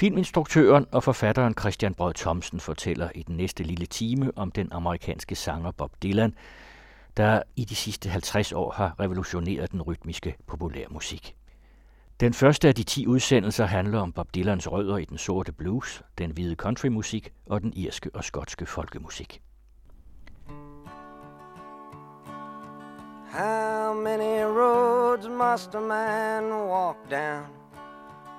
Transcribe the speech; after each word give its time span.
Filminstruktøren 0.00 0.86
og 0.92 1.02
forfatteren 1.02 1.54
Christian 1.60 1.94
Brød 1.94 2.14
Thomsen 2.14 2.60
fortæller 2.60 3.10
i 3.14 3.22
den 3.22 3.36
næste 3.36 3.62
lille 3.62 3.86
time 3.86 4.32
om 4.36 4.50
den 4.50 4.68
amerikanske 4.72 5.34
sanger 5.34 5.70
Bob 5.70 5.92
Dylan, 6.02 6.34
der 7.16 7.42
i 7.56 7.64
de 7.64 7.74
sidste 7.74 8.08
50 8.08 8.52
år 8.52 8.70
har 8.70 9.00
revolutioneret 9.00 9.72
den 9.72 9.82
rytmiske 9.82 10.36
populærmusik. 10.46 11.36
Den 12.20 12.34
første 12.34 12.68
af 12.68 12.74
de 12.74 12.82
10 12.82 13.06
udsendelser 13.06 13.66
handler 13.66 14.00
om 14.00 14.12
Bob 14.12 14.34
Dylans 14.34 14.72
rødder 14.72 14.96
i 14.96 15.04
den 15.04 15.18
sorte 15.18 15.52
blues, 15.52 16.02
den 16.18 16.30
hvide 16.30 16.54
countrymusik 16.54 17.32
og 17.46 17.60
den 17.60 17.72
irske 17.76 18.10
og 18.14 18.24
skotske 18.24 18.66
folkemusik. 18.66 19.42
How 23.32 23.94
many 23.94 24.44
roads 24.44 25.28
must 25.28 25.74
a 25.74 25.80
man 25.80 26.52
walk 26.52 26.96
down 27.10 27.59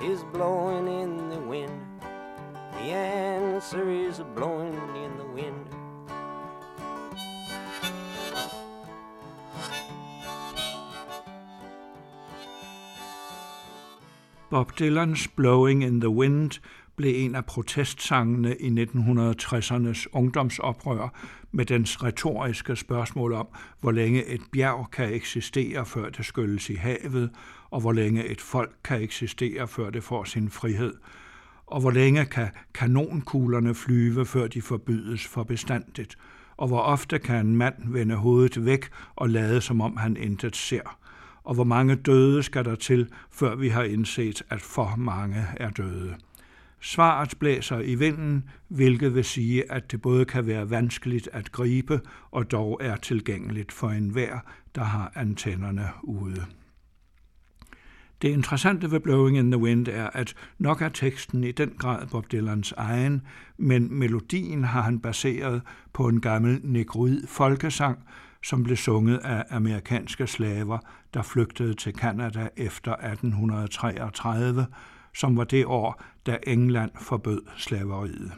is 0.00 0.24
blowing 0.32 0.86
in 0.86 1.30
the 1.30 1.40
wind. 1.40 1.72
The 2.72 2.92
answer 2.92 3.90
is 3.90 4.20
blowing 4.34 4.74
in 4.74 5.10
the 5.18 5.26
wind. 5.34 5.66
Bob 14.50 14.72
Dylans 14.72 15.28
Blowing 15.36 15.82
in 15.82 16.00
the 16.00 16.08
Wind 16.08 16.60
blev 16.96 17.14
en 17.16 17.34
af 17.34 17.44
protestsangene 17.44 18.56
i 18.56 18.84
1960'ernes 18.84 20.06
ungdomsoprør 20.12 21.08
med 21.52 21.64
dens 21.64 22.02
retoriske 22.02 22.76
spørgsmål 22.76 23.32
om, 23.32 23.46
hvor 23.80 23.90
længe 23.92 24.24
et 24.24 24.40
bjerg 24.52 24.90
kan 24.92 25.12
eksistere, 25.14 25.86
før 25.86 26.08
det 26.08 26.24
skylles 26.24 26.70
i 26.70 26.74
havet, 26.74 27.30
og 27.70 27.80
hvor 27.80 27.92
længe 27.92 28.26
et 28.26 28.40
folk 28.40 28.72
kan 28.84 29.02
eksistere, 29.02 29.68
før 29.68 29.90
det 29.90 30.04
får 30.04 30.24
sin 30.24 30.50
frihed, 30.50 30.94
og 31.66 31.80
hvor 31.80 31.90
længe 31.90 32.24
kan 32.24 32.48
kanonkuglerne 32.74 33.74
flyve, 33.74 34.26
før 34.26 34.46
de 34.46 34.62
forbydes 34.62 35.26
for 35.26 35.42
bestandigt, 35.42 36.18
og 36.56 36.68
hvor 36.68 36.80
ofte 36.80 37.18
kan 37.18 37.46
en 37.46 37.56
mand 37.56 37.74
vende 37.92 38.14
hovedet 38.14 38.64
væk 38.64 38.88
og 39.16 39.30
lade, 39.30 39.60
som 39.60 39.80
om 39.80 39.96
han 39.96 40.16
intet 40.16 40.56
ser 40.56 40.98
og 41.48 41.54
hvor 41.54 41.64
mange 41.64 41.94
døde 41.94 42.42
skal 42.42 42.64
der 42.64 42.74
til, 42.74 43.08
før 43.30 43.54
vi 43.54 43.68
har 43.68 43.82
indset, 43.82 44.42
at 44.50 44.60
for 44.60 44.94
mange 44.96 45.46
er 45.56 45.70
døde. 45.70 46.14
Svaret 46.80 47.34
blæser 47.38 47.80
i 47.80 47.94
vinden, 47.94 48.44
hvilket 48.68 49.14
vil 49.14 49.24
sige, 49.24 49.72
at 49.72 49.90
det 49.90 50.02
både 50.02 50.24
kan 50.24 50.46
være 50.46 50.70
vanskeligt 50.70 51.28
at 51.32 51.52
gribe 51.52 52.00
og 52.30 52.50
dog 52.50 52.78
er 52.82 52.96
tilgængeligt 52.96 53.72
for 53.72 53.88
enhver, 53.88 54.38
der 54.74 54.84
har 54.84 55.12
antennerne 55.14 55.88
ude. 56.02 56.44
Det 58.22 58.28
interessante 58.28 58.90
ved 58.90 59.00
Blowing 59.00 59.38
in 59.38 59.50
the 59.50 59.60
Wind 59.60 59.88
er, 59.88 60.10
at 60.12 60.34
nok 60.58 60.82
er 60.82 60.88
teksten 60.88 61.44
i 61.44 61.52
den 61.52 61.72
grad 61.78 62.06
Bob 62.06 62.32
Dylans 62.32 62.72
egen, 62.76 63.22
men 63.56 63.98
melodien 63.98 64.64
har 64.64 64.82
han 64.82 65.00
baseret 65.00 65.62
på 65.92 66.08
en 66.08 66.20
gammel 66.20 66.60
negroid 66.62 67.26
folkesang, 67.26 67.98
som 68.42 68.62
blev 68.62 68.76
sunget 68.76 69.18
af 69.18 69.44
amerikanske 69.50 70.26
slaver, 70.26 70.78
der 71.14 71.22
flygtede 71.22 71.74
til 71.74 71.92
Kanada 71.92 72.48
efter 72.56 72.92
1833, 72.92 74.66
som 75.14 75.36
var 75.36 75.44
det 75.44 75.66
år, 75.66 76.02
da 76.26 76.38
England 76.46 76.90
forbød 77.00 77.42
slaveriet. 77.56 78.32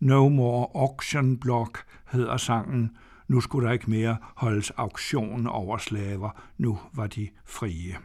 No 0.00 0.28
More 0.28 0.66
Auction 0.74 1.36
Block 1.36 1.84
hedder 2.12 2.36
sangen. 2.36 2.90
Nu 3.28 3.40
skulle 3.40 3.66
der 3.66 3.72
ikke 3.72 3.90
mere 3.90 4.16
holdes 4.36 4.70
auktion 4.70 5.46
over 5.46 5.78
slaver. 5.78 6.30
Nu 6.58 6.78
var 6.92 7.06
de 7.06 7.28
frie. 7.44 7.96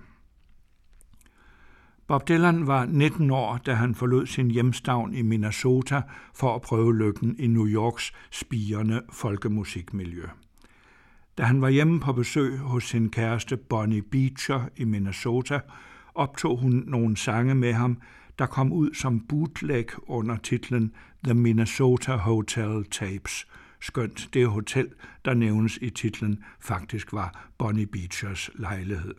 Bob 2.07 2.27
Dylan 2.27 2.67
var 2.67 2.85
19 2.85 3.31
år, 3.31 3.57
da 3.65 3.73
han 3.73 3.95
forlod 3.95 4.25
sin 4.25 4.51
hjemstavn 4.51 5.13
i 5.13 5.21
Minnesota 5.21 6.01
for 6.33 6.55
at 6.55 6.61
prøve 6.61 6.97
lykken 6.97 7.35
i 7.39 7.47
New 7.47 7.67
Yorks 7.67 8.13
spirende 8.31 9.01
folkemusikmiljø. 9.11 10.25
Da 11.37 11.43
han 11.43 11.61
var 11.61 11.69
hjemme 11.69 11.99
på 11.99 12.13
besøg 12.13 12.57
hos 12.57 12.83
sin 12.83 13.09
kæreste 13.09 13.57
Bonnie 13.57 14.01
Beecher 14.01 14.69
i 14.75 14.83
Minnesota, 14.83 15.59
optog 16.15 16.57
hun 16.57 16.83
nogle 16.87 17.17
sange 17.17 17.55
med 17.55 17.73
ham, 17.73 17.97
der 18.39 18.45
kom 18.45 18.71
ud 18.71 18.93
som 18.93 19.19
bootleg 19.19 20.09
under 20.09 20.37
titlen 20.37 20.91
The 21.23 21.33
Minnesota 21.33 22.15
Hotel 22.15 22.85
Tapes, 22.91 23.47
skønt 23.79 24.29
det 24.33 24.47
hotel, 24.47 24.87
der 25.25 25.33
nævnes 25.33 25.79
i 25.81 25.89
titlen, 25.89 26.43
faktisk 26.59 27.13
var 27.13 27.49
Bonnie 27.57 27.87
Beechers 27.87 28.49
lejlighed. 28.55 29.13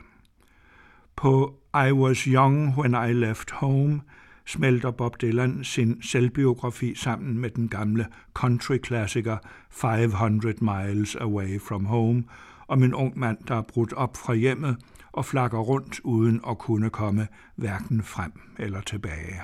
På 1.16 1.54
I 1.74 1.92
Was 1.92 2.18
Young 2.18 2.78
When 2.78 2.94
I 3.10 3.12
Left 3.12 3.50
Home 3.50 4.00
smelter 4.46 4.90
Bob 4.90 5.20
Dylan 5.20 5.64
sin 5.64 6.02
selvbiografi 6.02 6.94
sammen 6.94 7.38
med 7.38 7.50
den 7.50 7.68
gamle 7.68 8.06
country-klassiker 8.34 9.36
500 9.70 10.54
Miles 10.60 11.16
Away 11.16 11.60
From 11.60 11.84
Home 11.84 12.24
om 12.68 12.82
en 12.82 12.94
ung 12.94 13.18
mand, 13.18 13.38
der 13.48 13.54
er 13.54 13.62
brudt 13.62 13.92
op 13.92 14.16
fra 14.16 14.34
hjemmet 14.34 14.76
og 15.12 15.24
flakker 15.24 15.58
rundt 15.58 16.00
uden 16.04 16.40
at 16.48 16.58
kunne 16.58 16.90
komme 16.90 17.28
hverken 17.56 18.02
frem 18.02 18.32
eller 18.58 18.80
tilbage. 18.80 19.42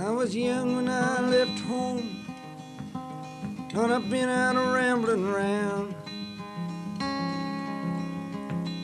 I 0.00 0.10
was 0.10 0.34
young 0.34 0.76
when 0.76 0.88
I 0.88 1.20
left 1.20 1.58
home, 1.60 2.24
but 3.74 3.90
I've 3.90 4.08
been 4.08 4.28
out 4.28 4.54
rambling 4.54 5.26
around. 5.26 5.94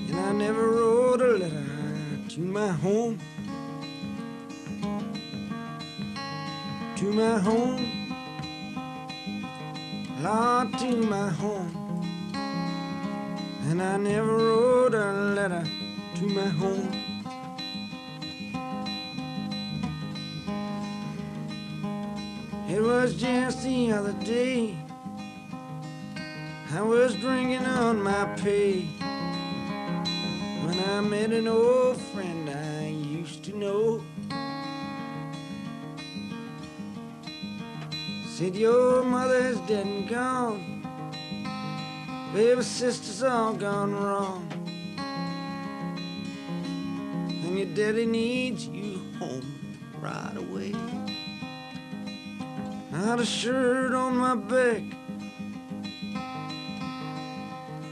And 0.08 0.16
I 0.16 0.32
never 0.32 0.70
wrote 0.70 1.20
a 1.20 1.26
letter 1.38 1.66
to 2.30 2.40
my 2.40 2.66
home. 2.66 3.20
To 6.96 7.12
my 7.12 7.38
home. 7.38 7.86
Lord, 10.20 10.78
to 10.78 10.96
my 10.96 11.28
home. 11.30 12.02
And 13.68 13.80
I 13.80 13.96
never 13.98 14.36
wrote 14.36 14.94
a 14.94 15.12
letter 15.12 15.64
to 16.16 16.26
my 16.26 16.48
home. 16.48 17.03
Was 22.84 23.14
just 23.14 23.62
the 23.62 23.92
other 23.92 24.12
day. 24.24 24.76
I 26.74 26.82
was 26.82 27.14
drinking 27.14 27.64
on 27.64 28.02
my 28.02 28.24
pay 28.36 28.82
when 30.66 30.78
I 30.90 31.00
met 31.00 31.32
an 31.32 31.48
old 31.48 31.98
friend 32.12 32.50
I 32.50 32.88
used 32.88 33.42
to 33.44 33.56
know. 33.56 34.04
Said 38.28 38.54
your 38.54 39.02
mother's 39.02 39.58
dead 39.60 39.86
and 39.86 40.06
gone, 40.06 40.82
baby 42.34 42.62
sister's 42.62 43.22
all 43.22 43.54
gone 43.54 43.94
wrong, 43.94 44.46
and 47.44 47.58
your 47.58 47.74
daddy 47.74 48.04
needs 48.04 48.66
you 48.66 49.00
home 49.18 49.78
right 50.02 50.36
away. 50.36 51.03
Had 52.94 53.18
a 53.18 53.26
shirt 53.26 53.92
on 53.92 54.16
my 54.16 54.36
back, 54.36 54.82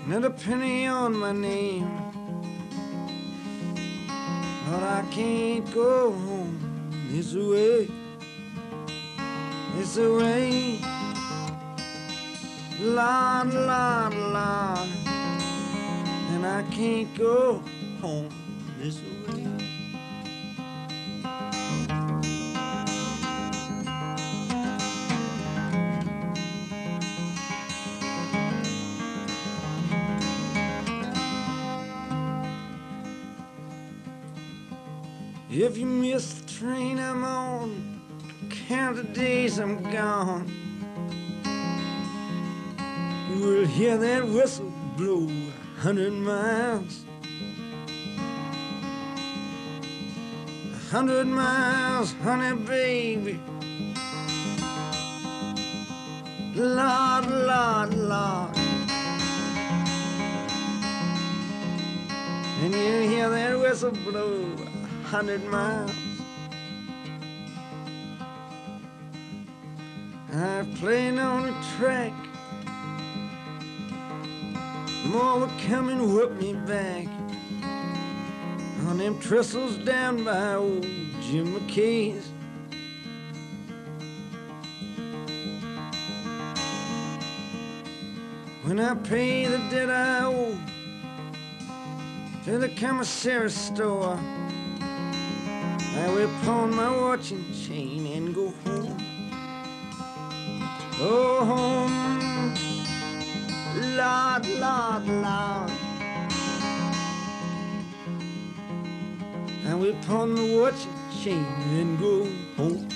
not 0.07 0.25
a 0.25 0.31
penny 0.31 0.87
on 0.87 1.17
my 1.17 1.33
name. 1.33 1.91
But 4.71 4.83
I 4.85 5.05
can't 5.11 5.69
go 5.75 6.13
home 6.13 6.57
this 7.11 7.35
way, 7.35 7.91
this 9.75 9.97
way. 9.97 10.79
Lord, 12.79 13.53
Lord, 13.55 14.15
Lord, 14.15 14.89
and 16.31 16.47
I 16.47 16.65
can't 16.71 17.13
go 17.19 17.61
home 18.01 18.29
this 18.79 19.01
way. 19.01 19.12
If 35.73 35.79
you 35.79 35.87
miss 35.87 36.35
the 36.35 36.53
train 36.53 36.99
I'm 36.99 37.25
on, 37.25 38.03
count 38.51 38.97
the 38.97 39.05
days 39.05 39.59
I'm 39.59 39.83
gone. 39.91 40.47
You 43.31 43.41
will 43.41 43.65
hear 43.65 43.97
that 43.97 44.29
whistle 44.29 44.71
blow 44.99 45.27
a 45.27 45.81
hundred 45.81 46.13
miles. 46.13 47.07
A 50.75 50.91
hundred 50.91 51.27
miles, 51.27 52.13
honey, 52.23 52.55
baby. 52.67 53.41
Lord, 56.55 57.31
Lord, 57.31 57.95
Lord. 57.95 58.57
And 62.61 62.75
you 62.75 63.09
hear 63.09 63.31
that 63.31 63.59
whistle 63.59 63.93
blow 63.93 64.72
hundred 65.13 65.45
miles. 65.45 65.93
I've 70.33 70.75
played 70.77 71.19
on 71.19 71.51
a 71.51 71.65
track. 71.77 72.15
More 75.05 75.41
will 75.41 75.51
come 75.69 75.91
and 75.91 76.15
whip 76.15 76.33
me 76.41 76.55
back 76.55 77.07
on 78.89 78.97
them 78.97 79.21
trestles 79.21 79.77
down 79.85 80.25
by 80.25 80.55
old 80.55 80.83
Jim 81.21 81.61
McKay's. 81.61 82.31
When 88.63 88.81
I 88.81 88.95
pay 88.95 89.45
the 89.45 89.59
debt 89.69 89.91
I 89.91 90.25
owe 90.25 90.59
to 92.47 92.57
the 92.57 92.71
commissary 92.71 93.51
store, 93.51 94.19
I 95.95 96.09
will 96.09 96.31
pawn 96.43 96.75
my 96.75 96.91
watch 96.97 97.33
and 97.33 97.45
chain 97.55 98.07
and 98.07 98.35
go 98.35 98.51
home. 98.65 98.97
Go 100.99 101.45
home, 101.45 102.55
Lord, 103.77 104.47
Lord, 104.47 105.07
Lord. 105.07 105.71
I 109.67 109.75
will 109.75 109.95
pawn 110.07 110.33
my 110.35 110.57
watch 110.57 110.87
and 110.87 111.23
chain 111.23 111.45
and 111.79 111.99
go 111.99 112.27
home. 112.57 112.92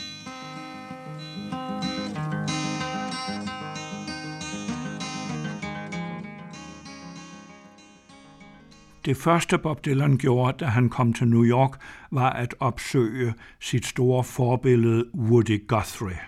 Det 9.07 9.17
første 9.17 9.59
Bob 9.59 9.85
Dylan 9.85 10.19
gjorde, 10.19 10.57
da 10.59 10.65
han 10.65 10.89
kom 10.89 11.13
til 11.13 11.29
New 11.29 11.45
York, 11.45 11.81
var 12.11 12.31
at 12.31 12.55
opsøge 12.61 13.35
sit 13.61 13.87
store 13.87 14.25
forbillede 14.25 15.05
Woody 15.15 15.69
Guthrie. 15.69 16.19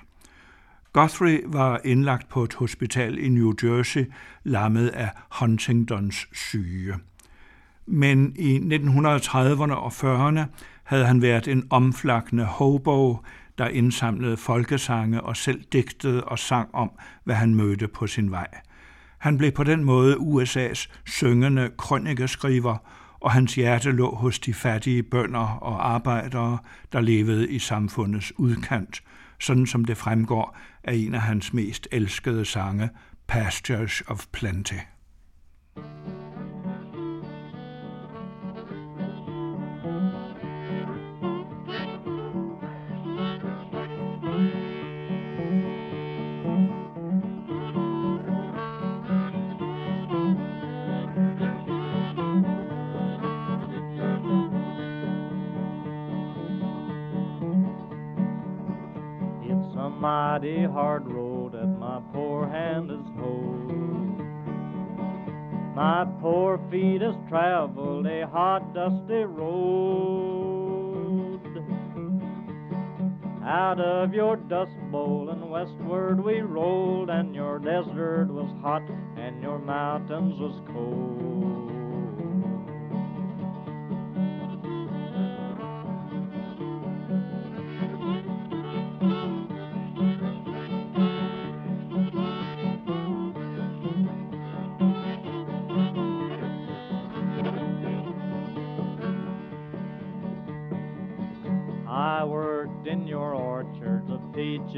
Guthrie 0.92 1.40
var 1.46 1.80
indlagt 1.84 2.28
på 2.28 2.42
et 2.42 2.54
hospital 2.54 3.19
i 3.19 3.28
New 3.28 3.52
Jersey, 3.62 4.04
lammet 4.44 4.88
af 4.88 5.10
Huntingtons 5.40 6.28
syge. 6.32 6.94
Men 7.86 8.36
i 8.36 8.58
1930'erne 8.58 9.72
og 9.72 9.92
40'erne 9.92 10.40
havde 10.84 11.06
han 11.06 11.22
været 11.22 11.48
en 11.48 11.66
omflakkende 11.70 12.44
hobo, 12.44 13.16
der 13.58 13.69
indsamlede 13.69 14.36
folkesange 14.36 15.20
og 15.20 15.36
selv 15.36 15.62
digtede 15.72 16.24
og 16.24 16.38
sang 16.38 16.74
om, 16.74 16.90
hvad 17.24 17.34
han 17.34 17.54
mødte 17.54 17.88
på 17.88 18.06
sin 18.06 18.31
vej– 18.31 18.48
han 19.19 19.38
blev 19.38 19.53
på 19.53 19.65
den 19.65 19.85
måde 19.85 20.17
USA's 20.17 20.88
syngende 21.06 21.70
krønikeskriver, 21.79 22.76
og 23.20 23.31
hans 23.32 23.55
hjerte 23.55 23.91
lå 23.93 24.15
hos 24.15 24.38
de 24.38 24.55
fattige 24.55 25.03
bønder 25.03 25.59
og 25.61 25.91
arbejdere, 25.91 26.59
der 26.93 27.00
levede 27.00 27.49
i 27.49 27.59
samfundets 27.59 28.38
udkant, 28.38 29.03
sådan 29.41 29.67
som 29.67 29.85
det 29.85 29.97
fremgår 29.97 30.56
af 30.85 30.94
en 30.94 31.15
af 31.15 31.20
hans 31.20 31.53
mest 31.53 31.88
elskede 31.93 32.44
sange, 32.44 32.91
Pastures 33.26 34.03
of 34.06 34.26
Plenty. 34.32 34.75
mighty 35.76 36.18
hot, 68.58 68.75
dusty 68.75 69.25
road. 69.25 70.31
Out 73.44 73.81
of 73.81 74.12
your 74.12 74.37
dust 74.37 74.72
bowl 74.90 75.31
and 75.31 75.49
westward 75.50 76.22
we 76.22 76.40
rolled, 76.40 77.08
and 77.10 77.34
your 77.34 77.58
desert 77.58 78.28
was 78.28 78.50
hot, 78.62 78.82
and 79.16 79.43
your 79.43 79.58
mountains 79.58 80.38
was 80.38 80.60
cold. 80.72 81.27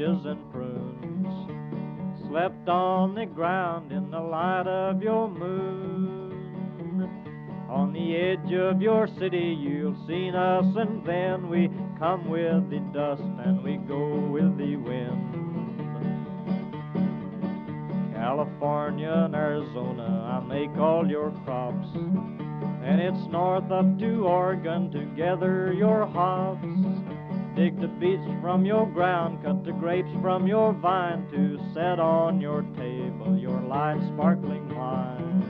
Peaches 0.01 0.25
and 0.25 0.51
prunes, 0.51 2.27
slept 2.27 2.67
on 2.67 3.13
the 3.13 3.25
ground 3.25 3.91
in 3.91 4.09
the 4.09 4.19
light 4.19 4.65
of 4.67 5.01
your 5.01 5.29
moon. 5.29 6.31
On 7.69 7.93
the 7.93 8.15
edge 8.15 8.51
of 8.53 8.81
your 8.81 9.07
city 9.19 9.55
you'll 9.59 9.95
see 10.07 10.31
us, 10.35 10.65
and 10.75 11.05
then 11.05 11.49
we 11.49 11.69
come 11.99 12.29
with 12.29 12.69
the 12.69 12.79
dust 12.93 13.21
and 13.21 13.63
we 13.63 13.77
go 13.77 14.19
with 14.31 14.57
the 14.57 14.75
wind. 14.75 15.37
California 18.15 19.13
and 19.25 19.35
Arizona, 19.35 20.41
I 20.41 20.47
make 20.47 20.75
all 20.77 21.07
your 21.07 21.31
crops. 21.45 21.87
And 22.83 22.99
it's 22.99 23.27
north 23.29 23.71
up 23.71 23.99
to 23.99 24.25
Oregon 24.25 24.91
to 24.91 25.05
gather 25.15 25.71
your 25.73 26.07
hops. 26.07 26.70
Dig 27.61 27.79
the 27.79 27.87
beets 27.87 28.25
from 28.41 28.65
your 28.65 28.87
ground, 28.87 29.43
cut 29.43 29.63
the 29.63 29.71
grapes 29.71 30.09
from 30.19 30.47
your 30.47 30.73
vine 30.73 31.29
to 31.29 31.59
set 31.75 31.99
on 31.99 32.41
your 32.41 32.63
table 32.75 33.37
your 33.37 33.61
light 33.61 33.99
sparkling 34.15 34.67
wine. 34.75 35.43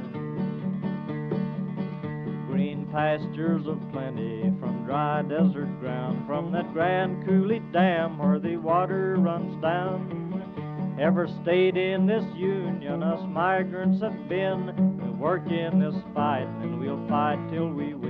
Green 2.49 2.85
pastures 2.91 3.65
of 3.65 3.79
plenty 3.93 4.51
from 4.59 4.83
dry 4.85 5.21
desert 5.21 5.79
ground, 5.79 6.27
from 6.27 6.51
that 6.51 6.73
grand 6.73 7.25
Coulee 7.25 7.61
Dam 7.71 8.17
where 8.17 8.39
the 8.39 8.57
water 8.57 9.15
runs 9.17 9.61
down. 9.61 10.97
Ever 10.99 11.29
stayed 11.43 11.77
in 11.77 12.07
this 12.07 12.25
union, 12.35 13.03
us 13.03 13.25
migrants 13.29 14.01
have 14.01 14.27
been. 14.27 14.99
We'll 15.01 15.13
work 15.13 15.47
in 15.49 15.79
this 15.79 15.95
fight, 16.13 16.49
and 16.61 16.77
we'll 16.77 17.07
fight 17.07 17.39
till 17.53 17.69
we 17.69 17.93
win. 17.93 18.00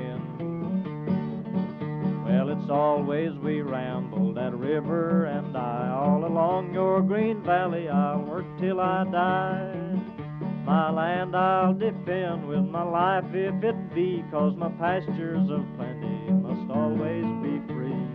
Well, 2.32 2.50
it's 2.50 2.70
always 2.70 3.32
we 3.44 3.62
ramble 3.62 4.34
that 4.36 4.54
river 4.54 5.26
and 5.26 5.58
I. 5.58 5.90
All 5.90 6.24
along 6.24 6.74
your 6.74 7.02
green 7.02 7.44
valley 7.44 7.90
I'll 7.90 8.22
work 8.22 8.46
till 8.58 8.80
I 8.80 9.04
die. 9.04 10.00
My 10.66 10.90
land 10.92 11.36
I'll 11.36 11.74
defend 11.74 12.48
with 12.48 12.66
my 12.78 12.84
life 12.84 13.26
if 13.34 13.62
it 13.64 13.94
be, 13.94 14.24
cause 14.32 14.56
my 14.56 14.70
pastures 14.70 15.50
of 15.50 15.66
plenty 15.76 16.32
must 16.46 16.72
always 16.72 17.26
be 17.44 17.60
free. 17.68 18.08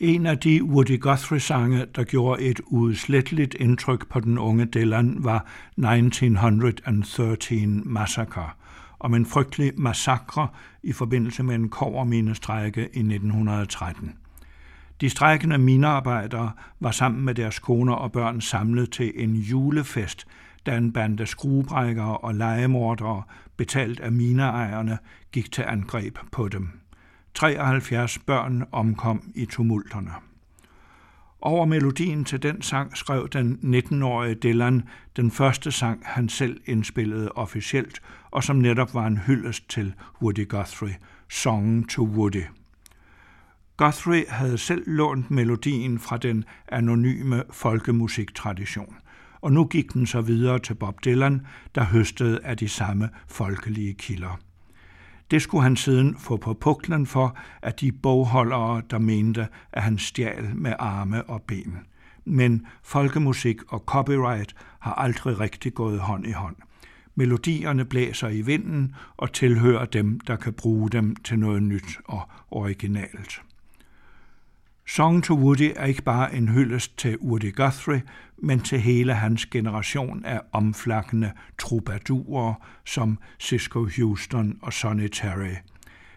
En 0.00 0.26
af 0.26 0.38
de 0.38 0.64
Woody 0.64 1.00
Guthrie-sange, 1.00 1.86
der 1.96 2.04
gjorde 2.04 2.42
et 2.42 2.60
udsletteligt 2.66 3.54
indtryk 3.54 4.08
på 4.08 4.20
den 4.20 4.38
unge 4.38 4.64
Dylan, 4.64 5.24
var 5.24 5.46
1913 5.76 7.82
Massacre– 7.84 8.50
om 9.02 9.14
en 9.14 9.26
frygtelig 9.26 9.72
massakre 9.76 10.48
i 10.82 10.92
forbindelse 10.92 11.42
med 11.42 11.54
en 11.54 11.68
koverminestrække 11.68 12.80
i 12.80 12.98
1913. 12.98 14.14
De 15.00 15.10
strækkende 15.10 15.58
minearbejdere 15.58 16.50
var 16.80 16.90
sammen 16.90 17.24
med 17.24 17.34
deres 17.34 17.58
koner 17.58 17.94
og 17.94 18.12
børn 18.12 18.40
samlet 18.40 18.90
til 18.90 19.12
en 19.14 19.34
julefest, 19.34 20.26
da 20.66 20.76
en 20.76 20.92
bande 20.92 21.26
skruebrækkere 21.26 22.16
og 22.16 22.34
legemordere, 22.34 23.22
betalt 23.56 24.00
af 24.00 24.12
mineejerne, 24.12 24.98
gik 25.32 25.52
til 25.52 25.64
angreb 25.68 26.18
på 26.32 26.48
dem. 26.48 26.70
73 27.34 28.18
børn 28.18 28.64
omkom 28.72 29.32
i 29.34 29.46
tumulterne. 29.46 30.31
Over 31.44 31.64
melodien 31.64 32.24
til 32.24 32.42
den 32.42 32.62
sang 32.62 32.96
skrev 32.96 33.28
den 33.28 33.58
19-årige 33.62 34.34
Dylan 34.34 34.82
den 35.16 35.30
første 35.30 35.72
sang, 35.72 36.02
han 36.04 36.28
selv 36.28 36.60
indspillede 36.66 37.32
officielt, 37.32 38.02
og 38.30 38.44
som 38.44 38.56
netop 38.56 38.94
var 38.94 39.06
en 39.06 39.18
hyldest 39.18 39.68
til 39.68 39.94
Woody 40.22 40.48
Guthrie, 40.48 40.96
Song 41.30 41.90
to 41.90 42.02
Woody. 42.02 42.42
Guthrie 43.76 44.24
havde 44.28 44.58
selv 44.58 44.82
lånt 44.86 45.30
melodien 45.30 45.98
fra 45.98 46.16
den 46.16 46.44
anonyme 46.68 47.42
folkemusiktradition, 47.50 48.96
og 49.40 49.52
nu 49.52 49.64
gik 49.64 49.92
den 49.92 50.06
så 50.06 50.20
videre 50.20 50.58
til 50.58 50.74
Bob 50.74 51.04
Dylan, 51.04 51.46
der 51.74 51.84
høstede 51.84 52.40
af 52.44 52.56
de 52.56 52.68
samme 52.68 53.08
folkelige 53.28 53.94
kilder. 53.94 54.38
Det 55.32 55.42
skulle 55.42 55.62
han 55.62 55.76
siden 55.76 56.16
få 56.18 56.36
på 56.36 56.54
puklen 56.54 57.06
for, 57.06 57.36
at 57.62 57.80
de 57.80 57.92
bogholdere, 57.92 58.82
der 58.90 58.98
mente, 58.98 59.48
at 59.72 59.82
han 59.82 59.98
stjal 59.98 60.50
med 60.54 60.74
arme 60.78 61.22
og 61.22 61.42
ben. 61.42 61.78
Men 62.24 62.66
folkemusik 62.82 63.72
og 63.72 63.78
copyright 63.86 64.54
har 64.78 64.92
aldrig 64.92 65.40
rigtig 65.40 65.74
gået 65.74 66.00
hånd 66.00 66.26
i 66.26 66.32
hånd. 66.32 66.56
Melodierne 67.14 67.84
blæser 67.84 68.28
i 68.28 68.40
vinden 68.40 68.94
og 69.16 69.32
tilhører 69.32 69.84
dem, 69.84 70.20
der 70.20 70.36
kan 70.36 70.52
bruge 70.52 70.90
dem 70.90 71.16
til 71.16 71.38
noget 71.38 71.62
nyt 71.62 71.98
og 72.04 72.22
originalt. 72.50 73.42
Song 74.86 75.24
to 75.24 75.34
Woody 75.34 75.70
er 75.76 75.84
ikke 75.84 76.02
bare 76.02 76.34
en 76.34 76.48
hyldest 76.48 76.98
til 76.98 77.18
Woody 77.18 77.54
Guthrie, 77.54 78.02
men 78.42 78.60
til 78.60 78.80
hele 78.80 79.14
hans 79.14 79.46
generation 79.46 80.24
af 80.24 80.40
omflakkende 80.52 81.32
troubadurer 81.58 82.54
som 82.84 83.18
Cisco 83.40 83.86
Houston 83.96 84.58
og 84.62 84.72
Sonny 84.72 85.08
Terry. 85.08 85.54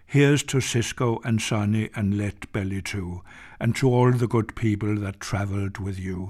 Here's 0.08 0.46
to 0.46 0.60
Cisco 0.60 1.22
and 1.26 1.40
Sonny 1.40 1.88
and 1.94 2.14
Let 2.14 2.36
Belly 2.54 2.82
too, 2.82 3.22
and 3.60 3.74
to 3.74 3.96
all 3.96 4.14
the 4.14 4.28
good 4.28 4.56
people 4.56 4.96
that 4.96 5.20
traveled 5.20 5.80
with 5.80 6.00
you. 6.00 6.30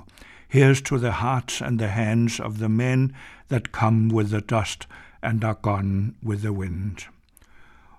Here's 0.55 0.81
to 0.81 0.97
the 0.97 1.11
hearts 1.11 1.61
and 1.61 1.79
the 1.79 1.87
hands 1.87 2.39
of 2.39 2.53
the 2.57 2.69
men 2.69 3.11
that 3.49 3.71
come 3.71 4.15
with 4.15 4.29
the 4.29 4.41
dust 4.41 4.87
and 5.21 5.43
are 5.43 5.57
gone 5.61 6.13
with 6.23 6.41
the 6.41 6.51
wind. 6.51 6.97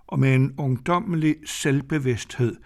Og 0.06 0.18
med 0.18 0.34
en 0.34 0.54
ungdommelig 0.58 1.36
selvbevidsthed 1.44 2.56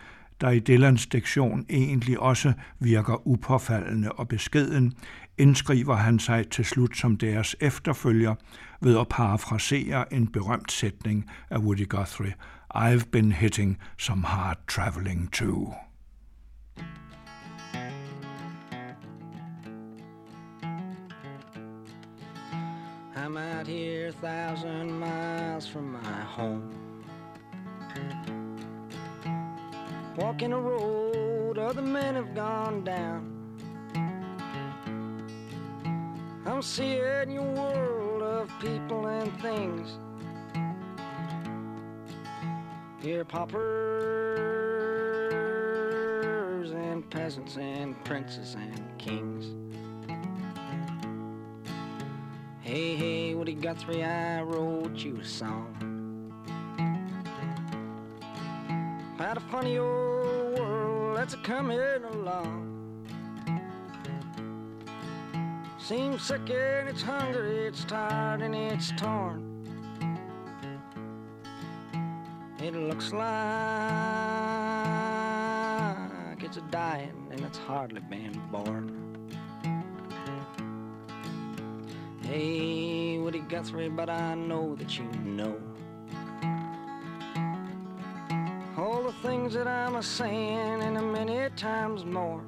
der 0.41 0.51
i 0.51 0.59
Dylans 0.59 1.07
diktion 1.07 1.67
egentlig 1.71 2.21
også 2.21 2.53
virker 2.79 3.27
upåfaldende 3.27 4.13
og 4.13 4.29
beskeden, 4.29 4.93
indskriver 5.41 5.95
han 5.95 6.19
sig 6.19 6.49
til 6.49 6.65
slut 6.65 6.97
som 6.97 7.17
deres 7.17 7.57
efterfølger 7.61 8.35
ved 8.81 8.99
at 8.99 9.09
parafrasere 9.09 10.13
en 10.13 10.27
berømt 10.27 10.73
sætning 10.73 11.31
af 11.51 11.59
Woody 11.59 11.89
Guthrie. 11.89 12.35
I've 12.75 13.11
been 13.13 13.33
hitting 13.33 13.79
some 13.99 14.25
hard 14.25 14.57
traveling 14.69 15.33
too. 15.33 15.75
I'm 23.17 23.37
out 23.37 23.67
here 23.67 24.09
a 24.09 24.13
thousand 24.13 24.99
miles 24.99 25.69
from 25.69 25.85
my 25.85 26.23
home. 26.37 26.91
walking 30.17 30.53
a 30.53 30.61
road 30.61 31.59
other 31.59 31.83
men 31.83 32.15
have 32.15 32.35
gone 32.35 32.85
down. 32.85 33.40
I'm 36.47 36.63
seeing 36.63 37.31
your 37.33 37.43
world 37.43 38.23
of 38.23 38.49
people 38.61 39.07
and 39.07 39.31
things. 39.43 39.99
Here, 43.03 43.27
paupers 43.27 43.61
and 46.71 47.09
peasants 47.11 47.59
and 47.59 48.03
princes 48.05 48.55
and 48.55 48.99
kings. 48.99 49.55
Hey, 52.63 52.97
hey, 52.97 53.35
Woody 53.35 53.55
Guthrie, 53.55 54.03
I 54.03 54.41
wrote 54.43 54.97
you 54.97 55.19
a 55.21 55.25
song. 55.25 55.77
About 59.15 59.37
a 59.37 59.41
funny 59.41 59.77
old 59.77 60.59
world 60.59 61.19
that's 61.19 61.35
a 61.35 61.39
coming 61.39 61.79
along. 61.79 62.80
Seems 65.91 66.23
sick 66.23 66.49
and 66.51 66.89
it's 66.89 67.03
hungry, 67.03 67.67
it's 67.67 67.83
tired 67.85 68.43
and 68.43 68.55
it's 68.55 68.93
torn. 68.93 69.43
It 72.63 72.75
looks 72.75 73.13
like 73.13 73.25
it's 76.45 76.59
dying 76.71 77.27
and 77.33 77.41
it's 77.41 77.59
hardly 77.59 78.03
been 78.03 78.41
born. 78.53 78.87
Hey, 82.23 83.19
Woody 83.19 83.41
Guthrie, 83.41 83.89
but 83.89 84.09
I 84.09 84.37
know 84.37 84.77
that 84.77 84.97
you 84.97 85.07
know. 85.25 85.59
all 88.79 89.03
the 89.03 89.13
things 89.29 89.55
that 89.55 89.67
I'm 89.67 89.97
a 89.97 90.03
saying 90.05 90.83
and 90.85 90.97
a 90.97 91.03
many 91.03 91.51
times 91.57 92.05
more. 92.05 92.45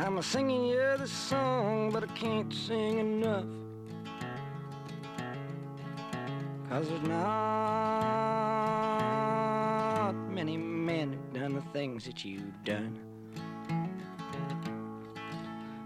I'm 0.00 0.16
a 0.16 0.22
singing 0.22 0.64
you 0.64 0.78
this 0.96 1.12
song, 1.12 1.90
but 1.90 2.02
I 2.02 2.06
can't 2.14 2.50
sing 2.54 2.98
enough. 2.98 3.44
Cause 6.70 6.88
there's 6.88 7.02
not 7.02 7.22
many 10.30 10.56
men 10.56 11.12
who've 11.12 11.34
done 11.42 11.52
the 11.52 11.60
things 11.74 12.06
that 12.06 12.24
you've 12.24 12.64
done. 12.64 12.98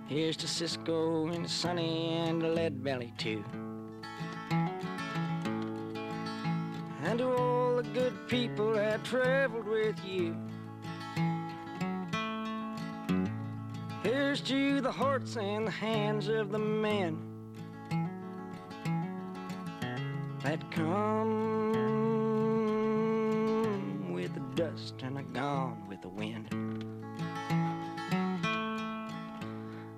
Here's 0.07 0.37
to 0.37 0.47
Cisco 0.47 1.27
and 1.27 1.51
Sonny 1.51 2.15
and 2.15 2.55
Lead 2.55 2.85
Belly 2.85 3.13
too. 3.19 3.43
and 7.03 7.19
to 7.19 7.37
all 7.37 7.77
the 7.77 7.83
good 7.93 8.15
people 8.29 8.75
that 8.75 9.03
traveled 9.05 9.67
with 9.67 9.97
you. 10.05 10.37
Here's 14.05 14.41
to 14.43 14.81
the 14.81 14.93
hearts 14.93 15.37
and 15.37 15.67
the 15.67 15.73
hands 15.73 16.29
of 16.29 16.53
the 16.53 16.59
men 16.59 17.19
that 20.43 20.71
come 20.71 20.93
with 24.13 24.35
the 24.35 24.41
dust 24.55 24.95
and 25.03 25.17
are 25.17 25.23
gone 25.23 25.83
with 25.89 26.03
the 26.03 26.11
wind. 26.11 26.55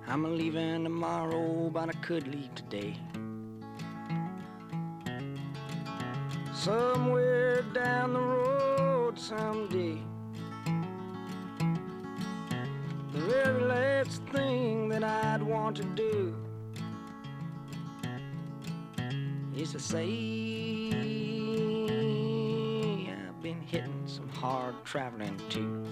I'm 0.07 0.23
a 0.25 0.29
leaving 0.29 0.85
tomorrow, 0.85 1.69
but 1.69 1.89
I 1.89 1.93
could 2.01 2.27
leave 2.27 2.55
today. 2.55 2.97
somewhere 6.67 7.61
down 7.61 8.13
the 8.13 8.19
road 8.19 9.17
someday. 9.17 9.97
Very 13.27 13.61
last 13.61 14.21
thing 14.33 14.87
that 14.89 15.03
I'd 15.03 15.43
want 15.43 15.75
to 15.77 15.83
do 15.83 16.33
is 19.55 19.71
to 19.73 19.79
say 19.79 20.07
I've 23.11 23.41
been 23.43 23.61
hitting 23.65 24.03
some 24.05 24.29
hard 24.29 24.75
traveling 24.85 25.37
too. 25.49 25.85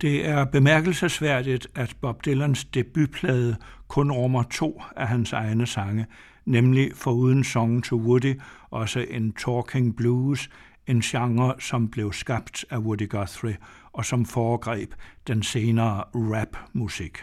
Det 0.00 0.26
er 0.26 0.44
bemærkelsesværdigt, 0.44 1.66
at 1.74 1.96
Bob 2.00 2.24
Dylans 2.24 2.64
debutplade 2.64 3.56
kun 3.88 4.12
rummer 4.12 4.42
to 4.42 4.82
af 4.96 5.08
hans 5.08 5.32
egne 5.32 5.66
sange, 5.66 6.06
nemlig 6.48 6.90
foruden 6.94 7.44
Song 7.44 7.84
to 7.84 7.96
Woody, 7.96 8.40
også 8.70 9.06
en 9.10 9.32
talking 9.32 9.96
blues, 9.96 10.50
en 10.86 11.00
genre, 11.00 11.54
som 11.58 11.88
blev 11.88 12.12
skabt 12.12 12.64
af 12.70 12.78
Woody 12.78 13.08
Guthrie 13.08 13.56
og 13.92 14.04
som 14.04 14.24
foregreb 14.24 14.94
den 15.26 15.42
senere 15.42 16.04
rap-musik. 16.14 17.18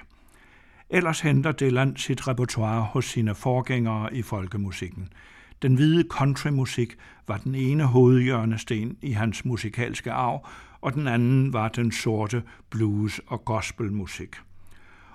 Ellers 0.89 1.21
henter 1.21 1.51
Dylan 1.51 1.95
sit 1.97 2.27
repertoire 2.27 2.81
hos 2.81 3.05
sine 3.05 3.35
forgængere 3.35 4.15
i 4.15 4.21
folkemusikken. 4.21 5.09
Den 5.61 5.75
hvide 5.75 6.03
countrymusik 6.09 6.95
var 7.27 7.37
den 7.37 7.55
ene 7.55 7.83
hovedhjørnesten 7.83 8.97
i 9.01 9.11
hans 9.11 9.45
musikalske 9.45 10.11
arv, 10.11 10.47
og 10.81 10.93
den 10.93 11.07
anden 11.07 11.53
var 11.53 11.67
den 11.67 11.91
sorte 11.91 12.43
blues- 12.69 13.21
og 13.27 13.45
gospelmusik. 13.45 14.35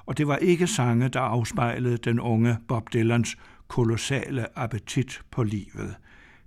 Og 0.06 0.18
det 0.18 0.28
var 0.28 0.36
ikke 0.36 0.66
sange, 0.66 1.08
der 1.08 1.20
afspejlede 1.20 1.96
den 1.96 2.20
unge 2.20 2.56
Bob 2.68 2.92
Dylans 2.92 3.36
kolossale 3.70 4.58
appetit 4.58 5.20
på 5.30 5.42
livet. 5.42 5.96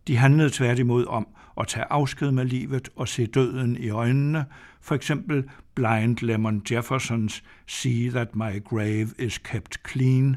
De 0.08 0.18
handlede 0.18 0.50
tværtimod 0.50 1.06
om 1.06 1.27
at 1.60 1.68
tage 1.68 1.86
afsked 1.89 2.32
med 2.32 2.46
livet 2.46 2.89
og 2.96 3.08
se 3.08 3.25
døden 3.25 3.77
i 3.77 3.89
øjnene, 3.89 4.46
for 4.82 4.96
eksempel 4.96 5.50
Blind 5.75 6.18
Lemon 6.22 6.62
Jeffersons 6.72 7.44
See 7.68 8.10
That 8.10 8.36
My 8.36 8.63
Grave 8.63 9.08
Is 9.20 9.38
Kept 9.38 9.77
Clean, 9.89 10.36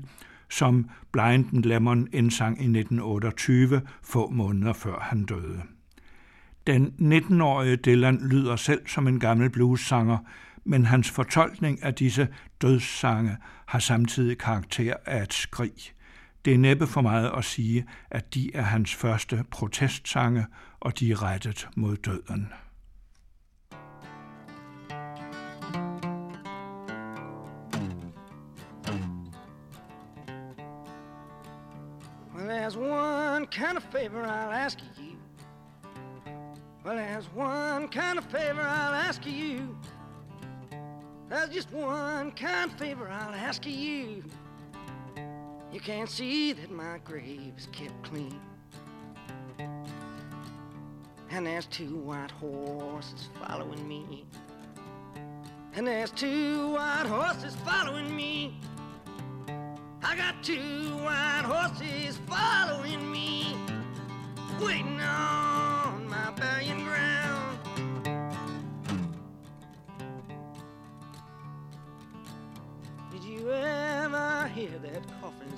som 0.50 0.90
Blind 1.12 1.64
Lemon 1.64 2.09
indsang 2.12 2.59
i 2.59 2.64
1928, 2.64 3.83
få 4.02 4.31
måneder 4.31 4.73
før 4.73 4.99
han 5.00 5.25
døde. 5.25 5.62
Den 6.66 6.95
19-årige 7.00 7.76
Dylan 7.76 8.28
lyder 8.28 8.57
selv 8.57 8.87
som 8.87 9.09
en 9.09 9.21
gammel 9.21 9.50
bluessanger, 9.50 10.19
men 10.64 10.85
hans 10.85 11.11
fortolkning 11.11 11.83
af 11.83 11.95
disse 11.95 12.28
dødssange 12.62 13.37
har 13.66 13.78
samtidig 13.78 14.38
karakter 14.38 14.95
af 15.07 15.23
et 15.23 15.35
skrig. 15.35 15.96
Det 16.47 16.55
er 16.55 16.59
næppe 16.59 16.87
for 16.87 17.00
meget 17.00 17.33
at 17.37 17.45
sige, 17.45 17.87
at 18.11 18.35
de 18.35 18.50
er 18.57 18.62
hans 18.62 18.95
første 18.95 19.45
protestsange, 19.50 20.47
og 20.81 20.99
de 20.99 21.12
er 21.12 21.23
rettet 21.23 21.69
mod 21.76 21.97
døden. 21.97 22.53
Well, 32.35 32.49
there's 32.49 32.76
one 32.76 33.47
kind 33.47 33.76
of 33.76 33.83
favor 33.83 34.23
I'll 34.25 34.53
ask 34.67 34.79
you. 34.99 35.17
Well, 36.85 36.97
there's 36.97 37.29
one 37.35 37.88
kind 37.88 38.19
of 38.19 38.25
favor 38.25 38.62
I'll 38.62 39.09
ask 39.09 39.26
you. 39.26 39.76
There's 41.31 41.55
just 41.55 41.73
one 41.73 42.31
kind 42.31 42.71
of 42.71 42.79
favor 42.79 43.09
I'll 43.09 43.49
ask 43.49 43.67
you. 43.67 44.23
You 45.73 45.81
can't 45.81 46.09
see 46.09 46.53
that 46.53 46.71
my 46.71 46.99
grave 47.05 47.55
is 47.59 47.67
kept 47.73 48.03
clean. 48.03 48.41
And 51.31 51.47
there's 51.47 51.67
two 51.67 51.97
white 51.97 52.31
horses 52.31 53.29
following 53.47 53.87
me. 53.87 54.27
And 55.75 55.87
there's 55.87 56.11
two 56.11 56.71
white 56.71 57.07
horses 57.07 57.57
following 57.57 58.15
me. 58.15 58.59
I 60.03 60.17
got 60.17 60.43
two 60.43 60.97
white 61.03 61.43
horses 61.45 62.19
following 62.27 63.11
me, 63.11 63.57
waiting 64.61 65.01
on 65.01 65.66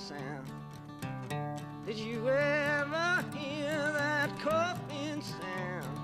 sound? 0.09 0.47
Did 1.85 1.97
you 1.97 2.27
ever 2.27 3.23
hear 3.37 3.93
that 3.93 4.31
coughing 4.39 5.21
sound? 5.21 5.99